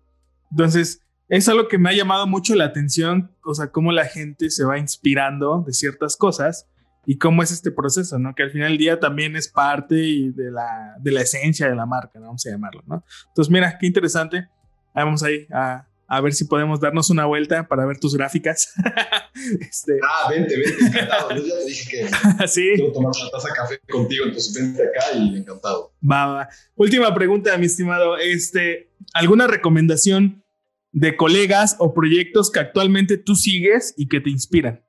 [0.50, 4.50] Entonces, es algo que me ha llamado mucho la atención, o sea, cómo la gente
[4.50, 6.68] se va inspirando de ciertas cosas
[7.06, 8.34] y cómo es este proceso, ¿no?
[8.34, 11.86] Que al final del día también es parte de la, de la esencia de la
[11.86, 12.26] marca, ¿no?
[12.26, 13.02] vamos a llamarlo, ¿no?
[13.28, 14.48] Entonces, mira, qué interesante.
[14.94, 18.74] Vamos ahí a, a ver si podemos darnos una vuelta para ver tus gráficas.
[19.60, 20.00] este...
[20.02, 21.36] Ah, vente, vente, encantado.
[21.36, 22.72] Yo ya te dije que ¿Sí?
[22.74, 25.94] quiero tomar una taza de café contigo, entonces vente acá y encantado.
[26.02, 26.48] Va, va.
[26.74, 28.18] Última pregunta, mi estimado.
[28.18, 30.44] Este, ¿Alguna recomendación
[30.90, 34.84] de colegas o proyectos que actualmente tú sigues y que te inspiran?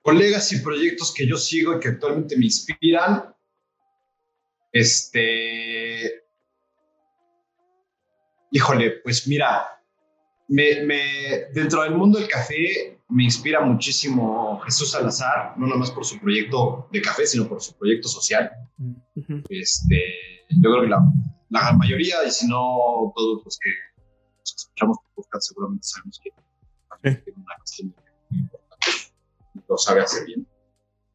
[0.00, 3.24] Colegas y proyectos que yo sigo y que actualmente me inspiran.
[4.72, 6.23] Este,
[8.54, 9.66] Híjole, pues mira,
[10.46, 10.86] me,
[11.52, 16.88] dentro del mundo del café me inspira muchísimo Jesús Salazar, no nomás por su proyecto
[16.92, 18.52] de café, sino por su proyecto social.
[19.48, 20.04] este,
[20.50, 21.00] yo creo que la,
[21.50, 23.70] la, mayoría, y si no todos los que,
[24.44, 26.30] escuchamos tu podcast, seguramente sabemos que
[27.02, 27.92] tiene una cuestión
[28.30, 28.86] muy importante
[29.56, 30.46] y lo sabe hacer bien.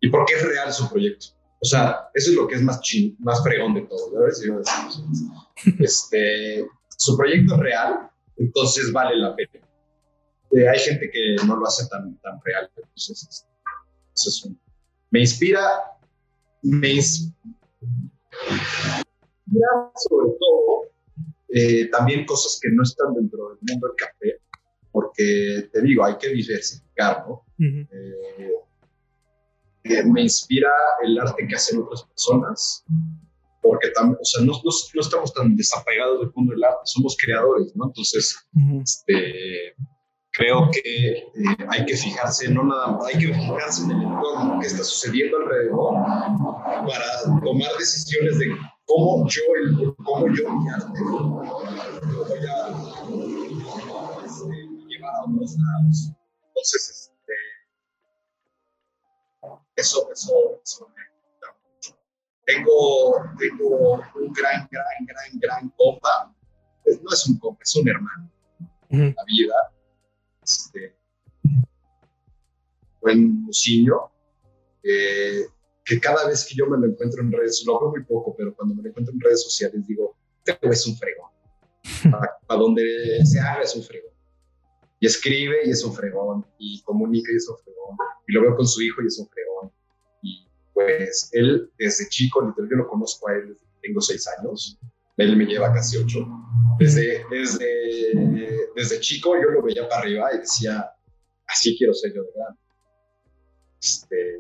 [0.02, 1.28] Y porque es real su proyecto.
[1.62, 4.12] O sea, eso es lo que es más chin, más fregón de todo.
[4.12, 5.02] ¿sabes?
[5.80, 6.68] Este,
[7.00, 9.66] su proyecto es real, entonces vale la pena.
[10.52, 13.48] Eh, hay gente que no lo hace tan, tan real, entonces,
[15.10, 15.62] me inspira,
[16.62, 17.34] me inspira
[19.96, 20.92] sobre todo
[21.50, 24.42] eh, también cosas que no están dentro del mundo del café,
[24.92, 27.46] porque te digo, hay que diversificar, ¿no?
[27.60, 28.52] Eh,
[30.04, 30.70] me inspira
[31.04, 32.84] el arte que hacen otras personas,
[33.62, 37.72] porque también, o sea, no, no, estamos tan desapegados del mundo del arte, somos creadores,
[37.76, 37.88] ¿no?
[37.88, 38.36] Entonces,
[38.82, 39.76] este,
[40.32, 41.26] creo que eh,
[41.68, 45.38] hay que fijarse, no nada más, hay que fijarse en el entorno que está sucediendo
[45.38, 45.94] alrededor
[46.88, 48.56] para tomar decisiones de
[48.86, 52.70] cómo yo, el, cómo yo mi arte lo voy a
[54.26, 54.56] este,
[54.88, 56.12] llevar a otros lados.
[56.48, 57.34] Entonces, este,
[59.76, 60.34] eso, eso,
[60.64, 60.88] eso
[62.50, 66.34] tengo, tengo un gran, gran, gran, gran compa.
[66.86, 68.32] No es un compa, es un hermano.
[68.90, 69.56] La vida.
[70.44, 70.96] Este,
[73.02, 74.12] buen musiño.
[74.82, 78.56] que cada vez que yo me lo encuentro en redes, lo veo muy poco, pero
[78.56, 80.16] cuando me lo encuentro en redes sociales digo,
[80.46, 81.30] este es un fregón.
[82.48, 84.14] para, donde se haga es un fregón.
[85.00, 86.46] Y escribe y es un fregón.
[86.58, 87.98] Y comunica y es un fregón.
[88.28, 89.49] Y lo veo con su hijo y es un fregón
[90.80, 94.80] pues él desde chico, literal, yo lo conozco a él, tengo seis años,
[95.18, 96.26] él me lleva casi ocho.
[96.78, 100.90] Desde, desde, desde chico yo lo veía para arriba y decía,
[101.48, 102.60] así quiero ser yo de grande.
[103.82, 104.40] Este,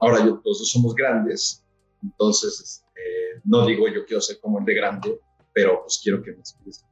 [0.00, 1.62] ahora yo, los dos somos grandes,
[2.02, 5.20] entonces este, no digo yo quiero ser como el de grande,
[5.52, 6.82] pero pues quiero que me inspires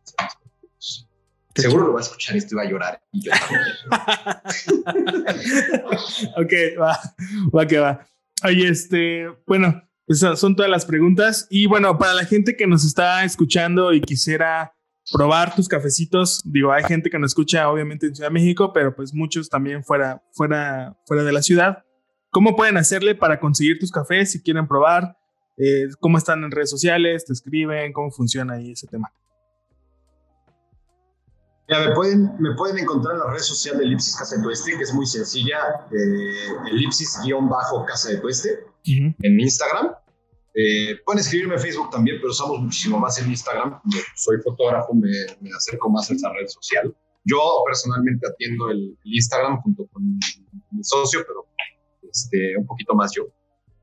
[1.54, 3.00] Seguro lo va a escuchar y va a llorar.
[3.12, 3.30] Y yo
[6.36, 6.98] ok, va,
[7.56, 8.04] va que va.
[8.44, 11.46] Oye, este, bueno, pues son todas las preguntas.
[11.48, 14.74] Y bueno, para la gente que nos está escuchando y quisiera
[15.10, 18.94] probar tus cafecitos, digo, hay gente que nos escucha obviamente en Ciudad de México, pero
[18.94, 21.84] pues muchos también fuera, fuera, fuera de la ciudad.
[22.30, 25.16] ¿Cómo pueden hacerle para conseguir tus cafés si quieren probar?
[25.56, 27.24] Eh, ¿Cómo están en redes sociales?
[27.24, 27.94] ¿Te escriben?
[27.94, 29.10] ¿Cómo funciona ahí ese tema?
[31.68, 34.82] Me pueden, me pueden encontrar en la red social de Elipsis Casa de Tueste, que
[34.82, 38.60] es muy sencilla, eh, Elipsis-Casa de Tueste.
[38.84, 39.94] en Instagram.
[40.56, 43.80] Eh, pueden escribirme en Facebook también, pero usamos muchísimo más en Instagram.
[44.14, 45.08] soy fotógrafo, me,
[45.40, 46.94] me, acerco más a esa red social.
[47.24, 50.18] Yo personalmente atiendo el, Instagram junto con
[50.70, 51.46] mi socio, pero
[52.10, 53.24] este, un poquito más yo.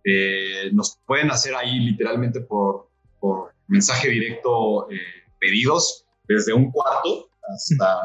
[0.03, 2.89] Eh, nos pueden hacer ahí literalmente por,
[3.19, 4.99] por mensaje directo eh,
[5.39, 8.01] pedidos desde un cuarto hasta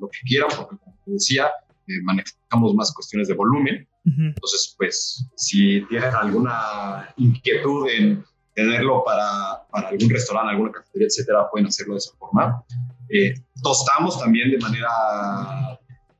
[0.00, 1.50] lo que quieran, porque como te decía,
[1.88, 3.88] eh, manejamos más cuestiones de volumen.
[4.04, 8.24] Entonces, pues, si tienen alguna inquietud en
[8.54, 12.64] tenerlo para, para algún restaurante, alguna cafetería, etcétera, pueden hacerlo de esa forma.
[13.08, 14.88] Eh, tostamos también de manera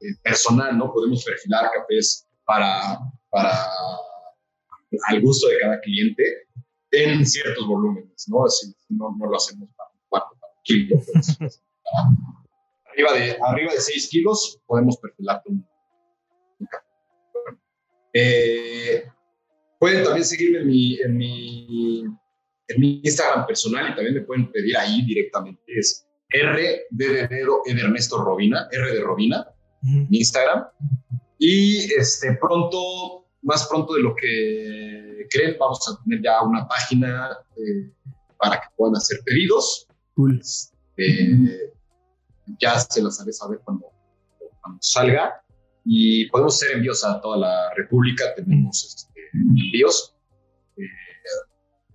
[0.00, 0.92] eh, personal, ¿no?
[0.92, 2.98] Podemos perfilar cafés para,
[3.30, 3.52] para
[5.08, 6.48] al gusto de cada cliente
[6.90, 8.44] en ciertos volúmenes, ¿no?
[8.44, 11.62] Así, no, no lo hacemos para un cuarto, para un kilo, pues, pues
[12.96, 15.66] arriba de, arriba de 6 kilos podemos perfilar un,
[18.12, 19.04] eh,
[19.78, 22.04] pueden también seguirme en mi, en, mi,
[22.68, 25.62] en mi Instagram personal y también me pueden pedir ahí directamente.
[25.66, 27.28] Es R de
[27.66, 29.46] en Ernesto Robina, R de Robina,
[29.82, 30.64] mi Instagram.
[31.38, 37.36] Y este, pronto, más pronto de lo que creen, vamos a tener ya una página
[37.56, 37.90] eh,
[38.38, 39.86] para que puedan hacer pedidos.
[40.14, 40.40] Cool.
[40.40, 41.75] Este,
[42.60, 43.86] ya se las haré saber cuando,
[44.60, 45.42] cuando salga.
[45.84, 50.16] Y podemos hacer envíos a toda la República, tenemos este, envíos,
[50.76, 50.82] eh,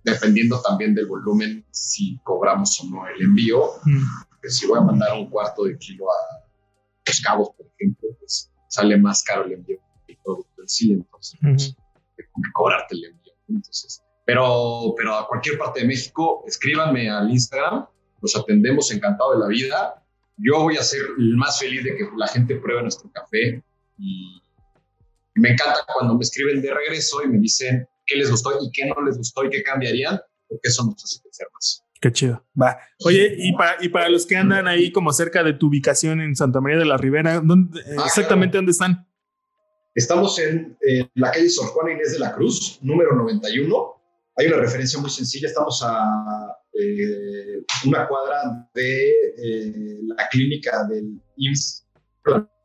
[0.02, 3.72] dependiendo también del volumen, si cobramos o no el envío.
[4.44, 6.48] si voy a mandar un cuarto de kilo a
[7.06, 10.92] Los Cabos, por ejemplo, pues sale más caro el envío que el producto en sí,
[10.92, 11.76] entonces pues,
[12.16, 13.32] tengo que cobrarte el envío.
[13.48, 17.86] Entonces, pero, pero a cualquier parte de México, escríbanme al Instagram,
[18.22, 20.01] los atendemos encantado de la vida
[20.42, 23.62] yo voy a ser el más feliz de que la gente pruebe nuestro café
[23.98, 24.42] y
[25.34, 28.86] me encanta cuando me escriben de regreso y me dicen qué les gustó y qué
[28.86, 31.84] no les gustó y qué cambiarían, porque eso nos hace crecer más.
[32.00, 32.44] Qué chido.
[32.60, 32.76] Va.
[33.04, 36.34] Oye, y para, y para los que andan ahí como cerca de tu ubicación en
[36.34, 39.06] Santa María de la Ribera, ¿dónde, ah, exactamente dónde están?
[39.94, 40.76] Estamos en
[41.14, 44.02] la calle Sor Juana Inés de la Cruz, número 91.
[44.36, 51.20] Hay una referencia muy sencilla, estamos a eh, una cuadra de eh, la clínica del
[51.36, 51.86] IMSS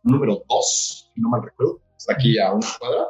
[0.04, 3.06] número 2, si no mal recuerdo, está aquí a una cuadra,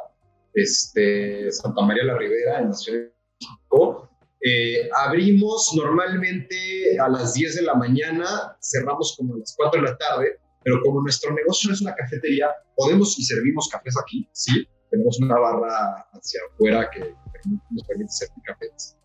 [0.54, 4.10] este, Santa María la Ribera, en la Ciudad de México.
[4.40, 9.88] Eh, abrimos normalmente a las 10 de la mañana, cerramos como a las 4 de
[9.88, 14.66] la tarde, pero como nuestro negocio es una cafetería, podemos y servimos cafés aquí, sí,
[14.90, 17.14] tenemos una barra hacia afuera que
[17.70, 18.98] nos permite servir cafés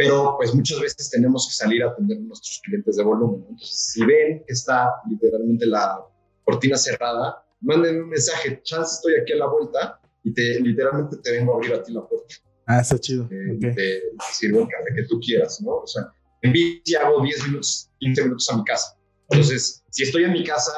[0.00, 3.44] pero pues muchas veces tenemos que salir a atender a nuestros clientes de volumen.
[3.50, 6.00] Entonces, si ven que está literalmente la
[6.44, 11.32] cortina cerrada, manden un mensaje, chance estoy aquí a la vuelta y te literalmente te
[11.32, 12.34] vengo a abrir a ti la puerta.
[12.66, 13.28] Ah, está chido.
[13.30, 14.02] Eh, Te
[14.32, 15.76] sirvo el café que tú quieras, ¿no?
[15.76, 16.04] O sea,
[16.42, 18.96] en bici hago 10 minutos, 15 minutos a mi casa.
[19.28, 20.72] Entonces, si estoy en mi casa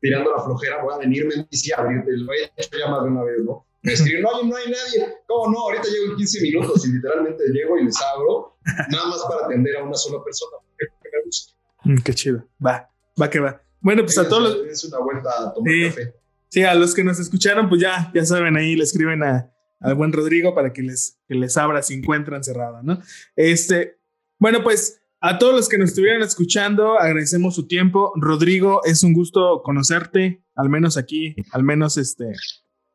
[0.00, 2.10] tirando la flojera, voy a venirme en bici a abrirte.
[2.12, 3.66] Lo he hecho ya más de una vez, ¿no?
[3.82, 5.14] Me escriben, no, no hay nadie.
[5.26, 5.58] ¿Cómo no?
[5.60, 8.58] Ahorita llego en 15 minutos y literalmente llego y les abro,
[8.90, 11.54] nada más para atender a una sola persona, porque me gusta.
[11.84, 12.44] Mm, qué chido.
[12.64, 12.90] Va,
[13.20, 13.62] va que va.
[13.80, 14.66] Bueno, pues a todos los...
[14.66, 16.14] Es una vuelta a tomar café.
[16.48, 19.94] Sí, a los que nos escucharon, pues ya, ya saben, ahí le escriben a, al
[19.94, 23.00] buen Rodrigo para que les, que les abra si encuentran cerrada, ¿no?
[23.36, 23.98] Este,
[24.38, 28.12] bueno, pues a todos los que nos estuvieran escuchando, agradecemos su tiempo.
[28.16, 32.32] Rodrigo, es un gusto conocerte, al menos aquí, al menos este,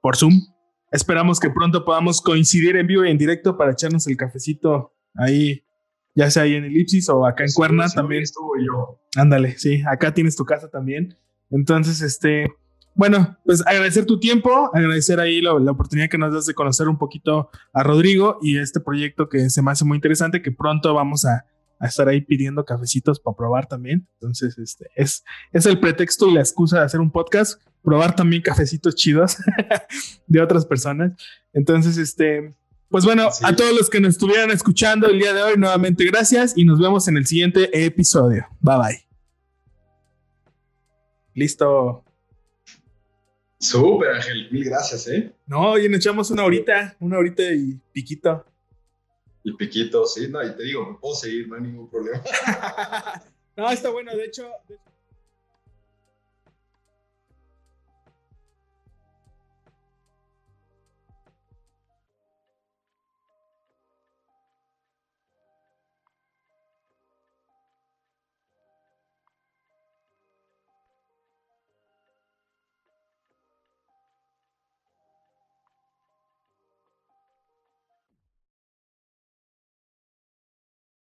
[0.01, 0.52] por Zoom.
[0.93, 5.65] Esperamos que pronto podamos coincidir en vivo y en directo para echarnos el cafecito ahí,
[6.13, 8.21] ya sea ahí en Elipsis o acá en Cuerna también.
[8.21, 9.01] Estuvo yo.
[9.15, 11.17] Ándale, sí, acá tienes tu casa también.
[11.49, 12.45] Entonces, este,
[12.93, 16.99] bueno, pues agradecer tu tiempo, agradecer ahí la, oportunidad que nos das de conocer un
[16.99, 21.25] poquito a Rodrigo y este proyecto que se me hace muy interesante, que pronto vamos
[21.25, 21.47] a,
[21.79, 24.07] a estar ahí pidiendo cafecitos para probar también.
[24.13, 28.41] Entonces, este, es, es el pretexto y la excusa de hacer un podcast probar también
[28.41, 29.37] cafecitos chidos
[30.27, 31.13] de otras personas.
[31.51, 32.55] Entonces, este,
[32.89, 36.53] pues bueno, a todos los que nos estuvieran escuchando el día de hoy, nuevamente gracias
[36.55, 38.47] y nos vemos en el siguiente episodio.
[38.59, 39.07] Bye bye.
[41.33, 42.03] Listo.
[43.59, 45.33] Súper, Ángel, mil gracias, ¿eh?
[45.47, 48.45] No, hoy nos echamos una horita, una horita y piquito.
[49.43, 52.23] Y piquito, sí, no, y te digo, me puedo seguir, no hay ningún problema.
[53.57, 54.49] no, está bueno, de hecho...